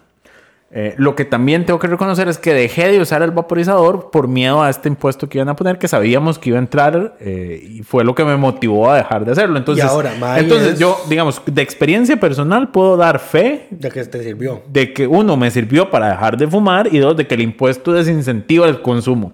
[0.72, 4.28] Eh, lo que también tengo que reconocer es que dejé de usar el vaporizador por
[4.28, 7.60] miedo a este impuesto que iban a poner, que sabíamos que iba a entrar eh,
[7.60, 9.58] y fue lo que me motivó a dejar de hacerlo.
[9.58, 14.04] Entonces, ahora, May, entonces es- yo, digamos, de experiencia personal puedo dar fe De que
[14.04, 14.62] te sirvió.
[14.68, 17.92] de que uno me sirvió para dejar de fumar y dos de que el impuesto
[17.92, 19.32] desincentiva el consumo.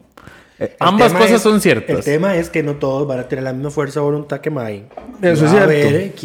[0.59, 1.99] Eh, El ambas cosas es- son ciertas.
[1.99, 4.49] El tema es que no todos van a tener la misma fuerza de voluntad que
[4.51, 4.87] May.
[5.21, 6.17] Eso es a haber cierto.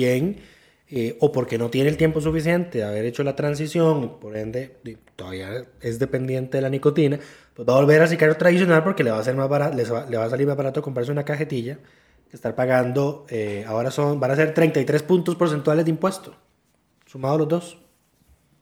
[0.94, 4.76] Eh, o porque no tiene el tiempo suficiente de haber hecho la transición, por ende
[5.16, 7.18] todavía es dependiente de la nicotina,
[7.54, 10.18] pues va a volver al cigarro tradicional porque le va a, ser más barato, le
[10.18, 11.78] va, a salir más barato comprarse una cajetilla
[12.30, 16.36] que estar pagando, eh, ahora son, van a ser 33 puntos porcentuales de impuesto,
[17.06, 17.78] sumados los dos.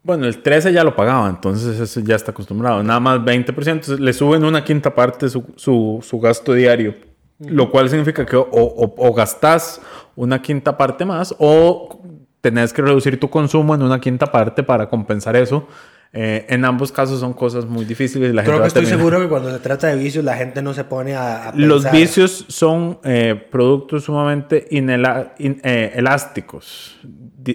[0.03, 2.83] Bueno, el 13 ya lo pagaba, entonces eso ya está acostumbrado.
[2.83, 6.93] Nada más 20%, entonces le suben una quinta parte su, su, su gasto diario.
[7.39, 9.81] Lo cual significa que o, o, o gastas
[10.15, 12.01] una quinta parte más o
[12.41, 15.67] tenés que reducir tu consumo en una quinta parte para compensar eso.
[16.11, 18.33] Eh, en ambos casos son cosas muy difíciles.
[18.33, 20.35] La gente Creo va que estoy terminar- seguro que cuando se trata de vicios la
[20.37, 21.99] gente no se pone a, a Los pensar.
[22.01, 26.97] vicios son eh, productos sumamente inela- in- eh, elásticos.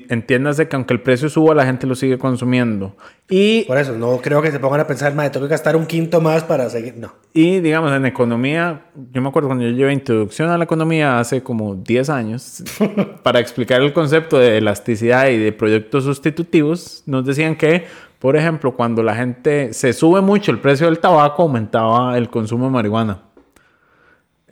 [0.08, 2.96] Entiéndase que aunque el precio suba, la gente lo sigue consumiendo.
[3.28, 5.86] Y, Por eso, no creo que se pongan a pensar, madre, tengo que gastar un
[5.86, 6.94] quinto más para seguir.
[6.96, 7.12] No.
[7.32, 11.42] y digamos, en economía, yo me acuerdo cuando yo llevé introducción a la economía hace
[11.42, 12.62] como 10 años,
[13.22, 17.86] para explicar el concepto de elasticidad y de proyectos sustitutivos, nos decían que,
[18.18, 22.66] por ejemplo, cuando la gente se sube mucho el precio del tabaco, aumentaba el consumo
[22.66, 23.33] de marihuana.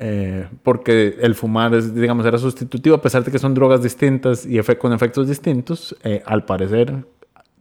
[0.04, 4.44] Eh, porque el fumar, es, digamos, era sustitutivo, a pesar de que son drogas distintas
[4.44, 6.92] y efe- con efectos distintos, eh, al parecer,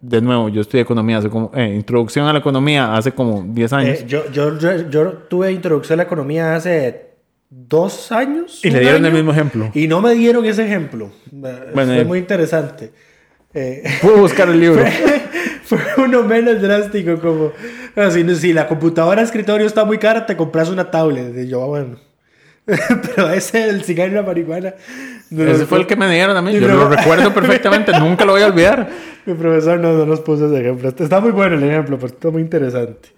[0.01, 3.73] de nuevo, yo estudié economía, hace como, eh, introducción a la economía hace como 10
[3.73, 3.99] años.
[3.99, 7.11] Eh, yo, yo, yo, yo tuve introducción a la economía hace
[7.47, 8.65] dos años.
[8.65, 9.69] Y le dieron el año, mismo ejemplo.
[9.75, 11.11] Y no me dieron ese ejemplo.
[11.31, 12.05] Eh, Bueno, fue eh.
[12.05, 12.91] muy interesante.
[13.53, 14.83] Eh, Puedo buscar el libro.
[15.63, 17.51] fue uno menos drástico como
[18.09, 21.61] si, si la computadora de escritorio está muy cara te compras una tablet y yo
[21.63, 21.97] ah, bueno
[23.16, 24.74] pero ese el cigarro y la marihuana
[25.32, 26.51] no, Ese fue el que me dieron a mí.
[26.51, 28.89] Y Yo lo recuerdo perfectamente, nunca lo voy a olvidar.
[29.26, 32.30] mi profesor no, no nos puso ese ejemplo está muy bueno el ejemplo pero está
[32.30, 33.09] muy interesante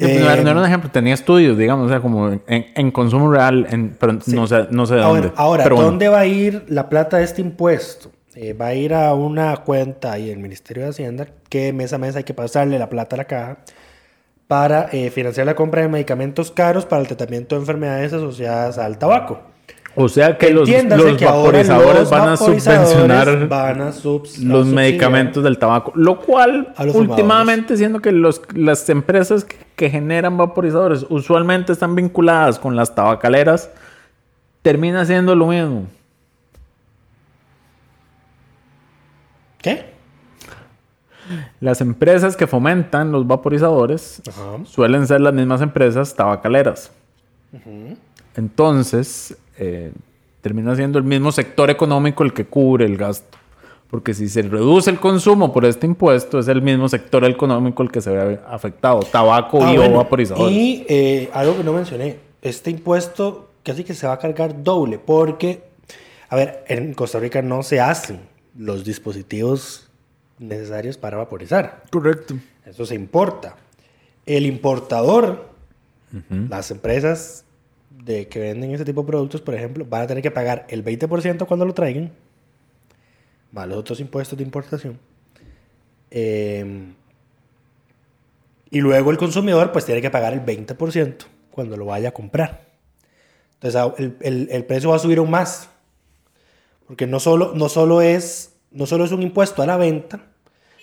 [0.00, 3.32] era, Eh, no era un ejemplo, tenía estudios, digamos, o sea, como en, en consumo
[3.32, 5.32] real, en- pero no, sé, no sé Ahora, dónde.
[5.34, 5.90] ahora, pero bueno.
[5.90, 8.12] ¿dónde va a ir la plata de este impuesto?
[8.36, 11.98] Eh, va a ir a una cuenta ahí del Ministerio de Hacienda que mes a
[11.98, 13.58] mes hay que pasarle la plata a la caja
[14.48, 18.98] para eh, financiar la compra de medicamentos caros para el tratamiento de enfermedades asociadas al
[18.98, 19.40] tabaco.
[19.94, 24.38] O sea que los, los que vaporizadores los van a vaporizadores subvencionar van a subs-
[24.38, 29.90] a los medicamentos del tabaco, lo cual últimamente siendo que los, las empresas que, que
[29.90, 33.70] generan vaporizadores usualmente están vinculadas con las tabacaleras,
[34.62, 35.86] termina siendo lo mismo.
[39.60, 39.97] ¿Qué?
[41.60, 44.64] Las empresas que fomentan los vaporizadores Ajá.
[44.64, 46.90] suelen ser las mismas empresas tabacaleras.
[48.36, 49.92] Entonces, eh,
[50.40, 53.36] termina siendo el mismo sector económico el que cubre el gasto.
[53.90, 57.90] Porque si se reduce el consumo por este impuesto, es el mismo sector económico el
[57.90, 59.00] que se ve afectado.
[59.00, 60.54] Tabaco Ah, y o bueno, vaporizadores.
[60.54, 64.98] Y eh, algo que no mencioné, este impuesto casi que se va a cargar doble
[64.98, 65.64] porque,
[66.28, 68.20] a ver, en Costa Rica no se hacen
[68.56, 69.87] los dispositivos
[70.38, 71.82] necesarios para vaporizar.
[71.90, 72.34] Correcto.
[72.64, 73.56] Eso se importa.
[74.26, 75.48] El importador,
[76.48, 77.44] las empresas
[78.04, 80.84] de que venden ese tipo de productos, por ejemplo, van a tener que pagar el
[80.84, 82.10] 20% cuando lo traigan,
[83.52, 84.98] más los otros impuestos de importación.
[86.10, 86.92] Eh,
[88.70, 92.66] y luego el consumidor, pues tiene que pagar el 20% cuando lo vaya a comprar.
[93.60, 95.68] Entonces, el, el- el precio va a subir aún más.
[96.86, 100.20] Porque no solo, no solo, es, no solo es un impuesto a la venta,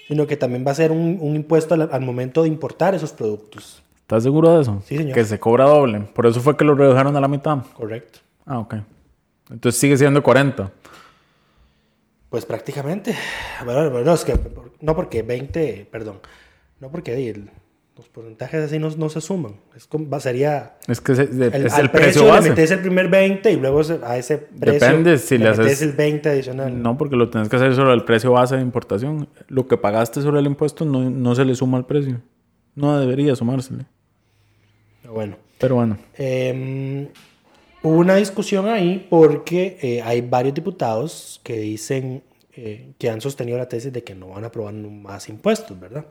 [0.07, 3.11] sino que también va a ser un, un impuesto al, al momento de importar esos
[3.11, 3.81] productos.
[4.01, 4.81] ¿Estás seguro de eso?
[4.85, 5.13] Sí, señor.
[5.15, 6.01] Que se cobra doble.
[6.01, 7.57] Por eso fue que lo redujeron a la mitad.
[7.73, 8.19] Correcto.
[8.45, 8.75] Ah, ok.
[9.49, 10.71] Entonces sigue siendo 40.
[12.29, 13.15] Pues prácticamente.
[13.63, 14.37] Bueno, bueno, es que
[14.81, 16.19] no porque 20, perdón,
[16.79, 17.49] no porque el-
[17.97, 19.55] los porcentajes así no, no se suman.
[19.75, 22.49] Es como, sería Es que se- de- el, es al el precio, le base.
[22.49, 25.93] metes el primer 20 y luego a ese precio Depende si le haces- metes el
[25.93, 26.81] 20 adicional.
[26.81, 29.29] No, porque lo tienes que hacer sobre el precio base de importación.
[29.47, 32.21] Lo que pagaste sobre el impuesto no, no se le suma al precio.
[32.75, 33.85] No debería sumársele.
[35.09, 35.37] Bueno.
[35.57, 35.97] Pero bueno.
[36.17, 37.07] Eh,
[37.81, 42.23] hubo una discusión ahí porque eh, hay varios diputados que dicen
[42.57, 46.05] eh, que han sostenido la tesis de que no van a aprobar más impuestos, ¿verdad?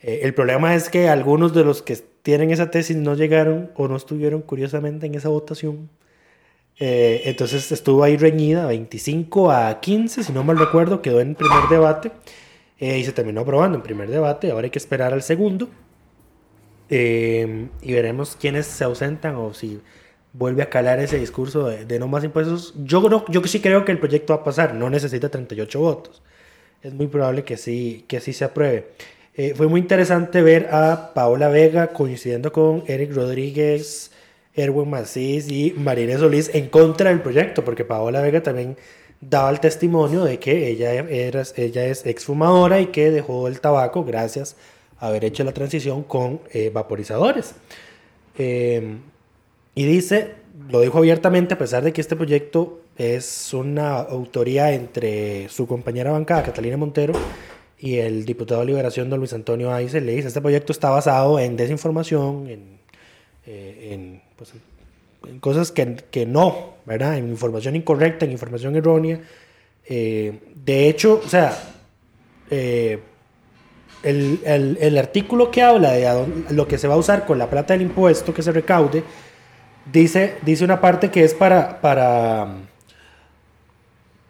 [0.00, 3.88] Eh, el problema es que algunos de los que tienen esa tesis no llegaron o
[3.88, 5.88] no estuvieron curiosamente en esa votación.
[6.80, 11.68] Eh, entonces estuvo ahí reñida, 25 a 15, si no mal recuerdo, quedó en primer
[11.68, 12.12] debate
[12.78, 14.50] eh, y se terminó aprobando en primer debate.
[14.50, 15.68] Ahora hay que esperar al segundo.
[16.90, 19.80] Eh, y veremos quiénes se ausentan o si
[20.32, 22.74] vuelve a calar ese discurso de, de no más impuestos.
[22.84, 26.22] Yo, creo, yo sí creo que el proyecto va a pasar, no necesita 38 votos.
[26.82, 28.88] Es muy probable que sí, que sí se apruebe.
[29.38, 34.10] Eh, fue muy interesante ver a Paola Vega coincidiendo con Eric Rodríguez,
[34.52, 38.76] Erwin Macís y Marínez Solís en contra del proyecto, porque Paola Vega también
[39.20, 44.04] daba el testimonio de que ella, era, ella es exfumadora y que dejó el tabaco
[44.04, 44.56] gracias
[44.98, 47.54] a haber hecho la transición con eh, vaporizadores.
[48.38, 48.96] Eh,
[49.76, 50.32] y dice,
[50.68, 56.10] lo dijo abiertamente, a pesar de que este proyecto es una autoría entre su compañera
[56.10, 57.12] bancada, Catalina Montero,
[57.80, 61.38] y el diputado de Liberación, don Luis Antonio Aice, le dice, este proyecto está basado
[61.38, 62.78] en desinformación, en,
[63.46, 64.52] eh, en, pues,
[65.28, 67.16] en cosas que, que no, ¿verdad?
[67.18, 69.20] En información incorrecta, en información errónea.
[69.88, 71.56] Eh, de hecho, o sea,
[72.50, 72.98] eh,
[74.02, 77.48] el, el- el artículo que habla de lo que se va a usar con la
[77.50, 79.02] plata del impuesto que se recaude,
[79.92, 82.48] dice, dice una parte que es para, para,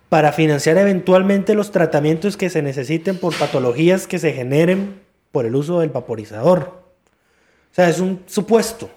[0.09, 5.01] para financiar eventualmente los tratamientos que se necesiten por patologías que se generen
[5.33, 6.83] por el uso del vaporizador.
[7.71, 8.91] O sea, es un supuesto.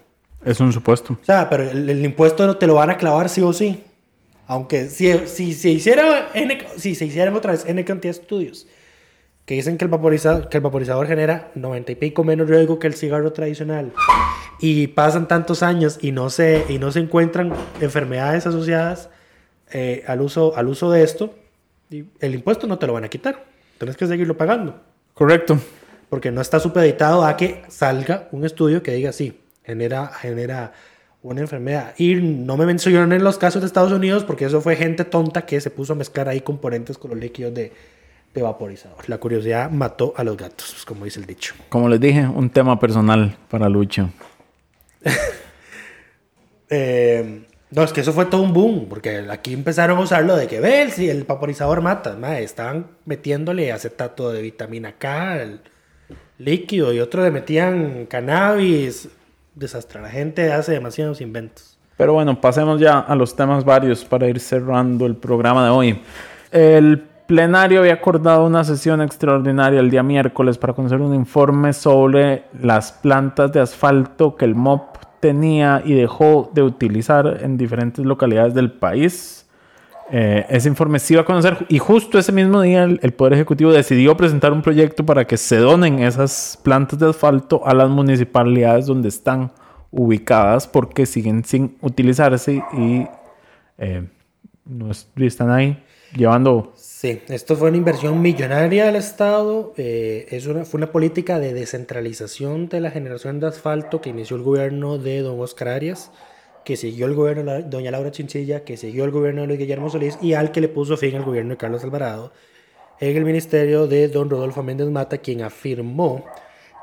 [0.44, 1.18] Es un supuesto.
[1.22, 3.84] O sea, pero el, el impuesto te lo van a clavar sí o sí.
[4.48, 8.68] Aunque si, si se hiciera N, si se hicieran otra vez N cantidad de estudios
[9.46, 12.88] que dicen que el, vaporizador, que el vaporizador genera 90 y pico menos riesgo que
[12.88, 13.92] el cigarro tradicional
[14.60, 17.52] y pasan tantos años y no se, y no se encuentran
[17.82, 19.10] enfermedades asociadas
[19.72, 21.36] eh, al, uso, al uso de esto,
[21.90, 23.46] el impuesto no te lo van a quitar.
[23.78, 24.80] Tienes que seguirlo pagando.
[25.14, 25.60] Correcto.
[26.10, 30.74] Porque no está supeditado a que salga un estudio que diga sí, genera, genera
[31.22, 31.94] una enfermedad.
[31.98, 35.62] Y no me mencionen los casos de Estados Unidos porque eso fue gente tonta que
[35.62, 37.72] se puso a mezclar ahí componentes con los líquidos de,
[38.34, 39.08] de vaporizador.
[39.08, 41.54] La curiosidad mató a los gatos, como dice el dicho.
[41.70, 44.10] Como les dije, un tema personal para Lucho.
[46.74, 50.48] Eh, no, es que eso fue todo un boom, porque aquí empezaron a usarlo de
[50.48, 55.62] que, ve, si el vaporizador mata, madre, estaban metiéndole acetato de vitamina K, el
[56.38, 59.10] líquido, y otro le metían cannabis.
[59.56, 61.78] Desastre, la gente hace demasiados inventos.
[61.98, 66.02] Pero bueno, pasemos ya a los temas varios para ir cerrando el programa de hoy.
[66.52, 72.44] El plenario había acordado una sesión extraordinaria el día miércoles para conocer un informe sobre
[72.62, 78.54] las plantas de asfalto que el MOP tenía y dejó de utilizar en diferentes localidades
[78.54, 79.48] del país.
[80.12, 83.72] Eh, ese informe se iba a conocer y justo ese mismo día el, Poder Ejecutivo
[83.72, 88.88] decidió presentar un proyecto para que se donen esas plantas de asfalto a las municipalidades
[88.88, 89.54] donde están
[89.90, 93.08] ubicadas porque siguen sin utilizarse y
[93.78, 94.06] eh,
[94.66, 95.82] no están ahí
[96.16, 96.74] llevando...
[97.02, 101.52] Sí, esto fue una inversión millonaria del Estado, eh, es una, fue una política de
[101.52, 106.12] descentralización de la generación de asfalto que inició el gobierno de don Oscar Arias,
[106.64, 109.90] que siguió el gobierno de doña Laura Chinchilla, que siguió el gobierno de Luis Guillermo
[109.90, 112.34] Solís y al que le puso fin el gobierno de Carlos Alvarado
[113.00, 116.24] en el ministerio de don Rodolfo Méndez Mata, quien afirmó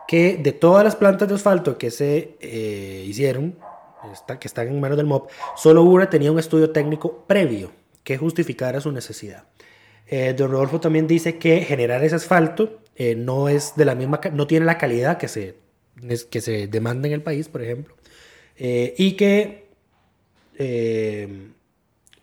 [0.09, 3.57] que de todas las plantas de asfalto que se eh, hicieron,
[4.13, 7.71] está, que están en manos del MOP, solo una tenía un estudio técnico previo
[8.03, 9.45] que justificara su necesidad.
[10.11, 14.21] Eh, don Rodolfo también dice que generar ese asfalto eh, no es de la misma,
[14.33, 15.57] no tiene la calidad que se,
[16.31, 17.95] que se demanda en el país, por ejemplo,
[18.57, 19.69] eh, y que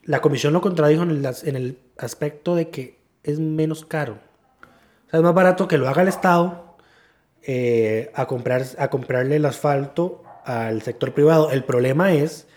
[0.03, 4.19] la comisión lo contradijo en el, en el, aspecto de que es menos caro.
[5.07, 6.75] O sea, es más barato que lo haga el Estado
[8.13, 11.51] a, comprar, a comprarle el asfalto al sector privado.
[11.51, 12.47] El problema es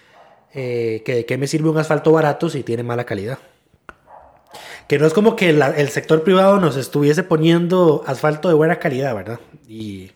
[0.52, 3.38] que de qué me sirve un asfalto barato si tiene mala calidad.
[4.88, 8.78] Que no es como que la, el sector privado nos estuviese poniendo asfalto de buena
[8.78, 9.38] calidad, ¿verdad?
[9.68, 10.10] Y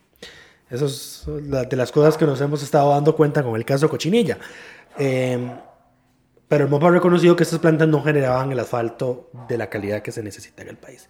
[0.70, 4.38] eso es de las cosas que nos hemos estado dando cuenta con el caso Cochinilla.
[4.98, 5.38] Eh,
[6.48, 10.02] pero el MOP ha reconocido que estas plantas no generaban el asfalto de la calidad
[10.02, 11.08] que se necesita en el país.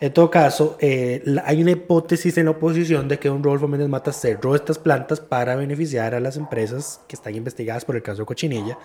[0.00, 3.68] En todo caso, eh, la, hay una hipótesis en la oposición de que un Rodolfo
[3.68, 8.02] Méndez Mata cerró estas plantas para beneficiar a las empresas que están investigadas por el
[8.02, 8.78] caso Cochinilla,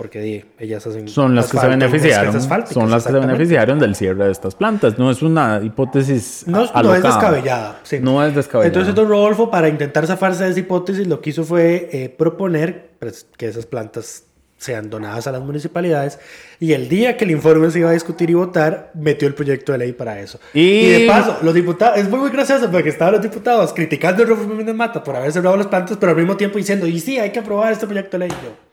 [0.00, 4.24] porque ellas hacen son las que se beneficiaron son las que se beneficiaron del cierre
[4.24, 4.98] de estas plantas.
[4.98, 7.98] No es una hipótesis no, no es descabellada sí.
[8.00, 8.68] no es descabellada.
[8.68, 12.92] Entonces don Rodolfo para intentar zafarse de esa hipótesis lo que hizo fue eh, proponer
[12.98, 14.24] pues, que esas plantas
[14.56, 16.18] sean donadas a las municipalidades
[16.58, 19.72] y el día que el informe se iba a discutir y votar metió el proyecto
[19.72, 20.40] de ley para eso.
[20.54, 24.22] Y, y de paso los diputados es muy muy gracioso porque estaban los diputados criticando
[24.22, 27.18] a Rodolfo Mata por haber cerrado las plantas pero al mismo tiempo diciendo y sí
[27.18, 28.69] hay que aprobar este proyecto de ley yo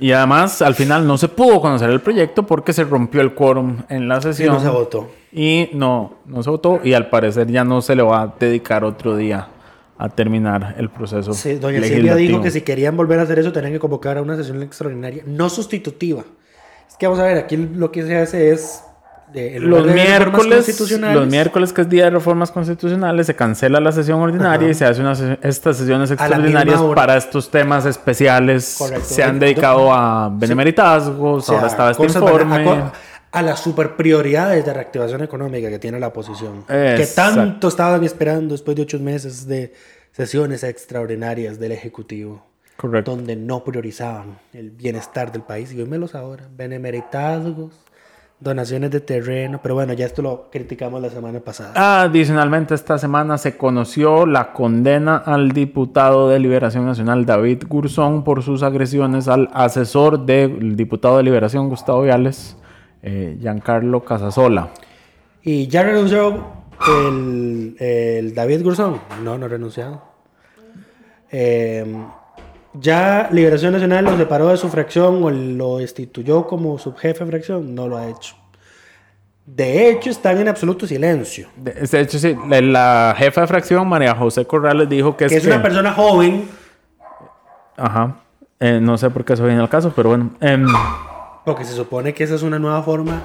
[0.00, 3.78] y además, al final no se pudo conocer el proyecto porque se rompió el quórum
[3.88, 4.54] en la sesión.
[4.54, 5.10] Y no se votó.
[5.32, 6.80] Y no, no se votó.
[6.82, 9.48] Y al parecer ya no se le va a dedicar otro día
[9.98, 11.32] a terminar el proceso.
[11.34, 14.22] Sí, doña Silvia dijo que si querían volver a hacer eso, tenían que convocar a
[14.22, 16.24] una sesión extraordinaria, no sustitutiva.
[16.88, 18.84] Es que vamos a ver, aquí lo que se hace es
[19.32, 24.20] de, los miércoles, los miércoles que es día de reformas constitucionales, se cancela la sesión
[24.20, 24.70] ordinaria Ajá.
[24.70, 28.76] y se hace estas sesiones extraordinarias para estos temas especiales.
[28.78, 29.04] Correcto.
[29.04, 32.68] Se han dedicado a benemeritazgos, sí, ahora estaba este informe.
[32.68, 32.92] A,
[33.32, 36.64] a, las super prioridades de reactivación económica que tiene la oposición.
[36.68, 36.96] Exacto.
[36.96, 39.74] Que tanto estaban esperando después de ocho meses de
[40.12, 42.46] sesiones extraordinarias del Ejecutivo.
[42.76, 43.16] Correcto.
[43.16, 45.72] Donde no priorizaban el bienestar del país.
[45.72, 46.48] Y los ahora.
[46.56, 47.72] Benemeritazgos
[48.40, 52.02] donaciones de terreno, pero bueno, ya esto lo criticamos la semana pasada.
[52.02, 58.42] Adicionalmente, esta semana se conoció la condena al diputado de Liberación Nacional David Gurzón por
[58.42, 62.56] sus agresiones al asesor del diputado de Liberación Gustavo Viales,
[63.02, 64.68] eh, Giancarlo Casasola.
[65.42, 66.46] ¿Y ya renunció
[66.88, 69.00] el, el David Gurzón?
[69.24, 70.02] No, no ha renunciado.
[71.30, 71.84] Eh,
[72.74, 77.74] ¿Ya Liberación Nacional lo separó de su fracción o lo destituyó como subjefe de fracción?
[77.74, 78.36] No lo ha hecho.
[79.46, 81.48] De hecho, están en absoluto silencio.
[81.56, 85.36] De, de hecho, sí, la, la jefa de fracción, María José Corrales, dijo que, Que
[85.36, 86.46] es una persona joven,
[87.78, 88.16] Ajá.
[88.60, 90.30] Eh, no sé por qué eso viene al caso, pero bueno.
[90.40, 90.66] Em,
[91.44, 93.22] porque se supone que esa es una nueva forma,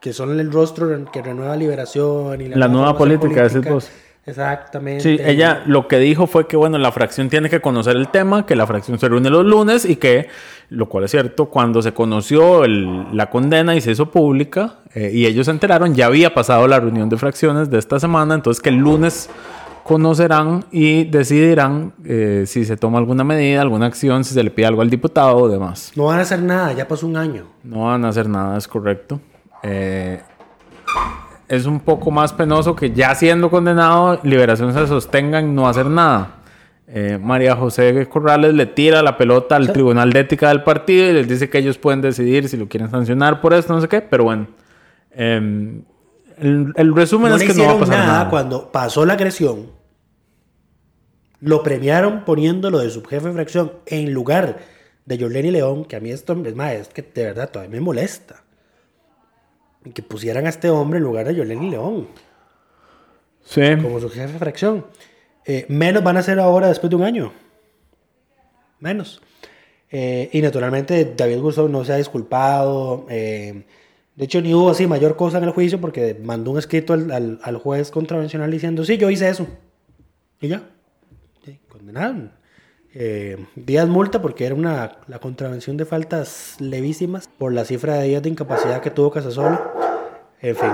[0.00, 3.90] que son el rostro que renueva liberación y La nueva formación política, decís vos.
[4.26, 5.02] Exactamente.
[5.02, 8.46] sí, ella lo que dijo fue que, bueno, la fracción tiene que conocer el tema,
[8.46, 10.28] que la fracción se reúne los lunes y que,
[10.68, 15.10] lo cual es cierto, cuando se conoció el- la condena y se hizo pública eh,
[15.12, 18.62] y ellos se enteraron, ya había pasado la reunión de fracciones de esta semana, entonces
[18.62, 19.30] que el lunes
[19.84, 24.66] conocerán y decidirán eh, si se toma alguna medida, alguna acción, si se le pide
[24.66, 25.92] algo al diputado o demás.
[25.96, 27.44] No van a hacer nada, ya pasó un año.
[27.64, 29.20] No van a hacer nada, es correcto.
[29.62, 30.20] Eh,
[31.50, 35.86] es un poco más penoso que ya siendo condenado, Liberación se sostenga en no hacer
[35.86, 36.36] nada.
[36.86, 41.12] Eh, María José Corrales le tira la pelota al Tribunal de Ética del partido y
[41.12, 44.00] les dice que ellos pueden decidir si lo quieren sancionar por esto, no sé qué,
[44.00, 44.46] pero bueno.
[45.10, 45.82] eh,
[46.38, 48.30] el, el resumen No es que no va a hicieron pasar nada, nada.
[48.30, 49.66] cuando pasó la agresión.
[51.40, 54.58] Lo premiaron poniéndolo de subjefe de fracción en lugar
[55.04, 57.80] de Yoleni León, que a mí esto es más, es que de verdad todavía me
[57.80, 58.44] molesta.
[59.94, 62.08] Que pusieran a este hombre en lugar de Yoleni León,
[63.42, 63.62] Sí.
[63.82, 64.86] como su jefe de fracción.
[65.46, 67.32] Eh, menos van a ser ahora después de un año.
[68.78, 69.20] Menos.
[69.90, 73.06] Eh, y naturalmente David Gustavo no se ha disculpado.
[73.08, 73.64] eh,
[74.16, 77.10] de hecho, ni hubo así mayor cosa en el juicio porque mandó un escrito al,
[77.10, 79.46] al- al juez contravencional diciendo, sí, yo hice eso.
[80.42, 80.62] Y ya.
[81.44, 82.32] Sí, condenaron.
[82.92, 88.08] Eh, días multa porque era una, la contravención de faltas levísimas por la cifra de
[88.08, 89.62] días de incapacidad que tuvo Casasola.
[90.42, 90.70] En fin,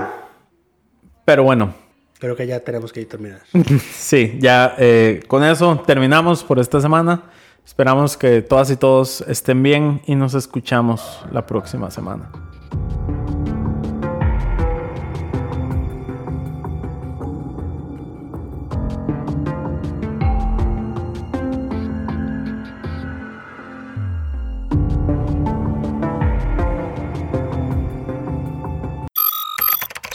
[1.25, 1.73] Pero bueno,
[2.19, 3.41] creo que ya tenemos que terminar.
[3.91, 7.23] Sí, ya eh, con eso terminamos por esta semana.
[7.65, 12.31] Esperamos que todas y todos estén bien y nos escuchamos la próxima semana.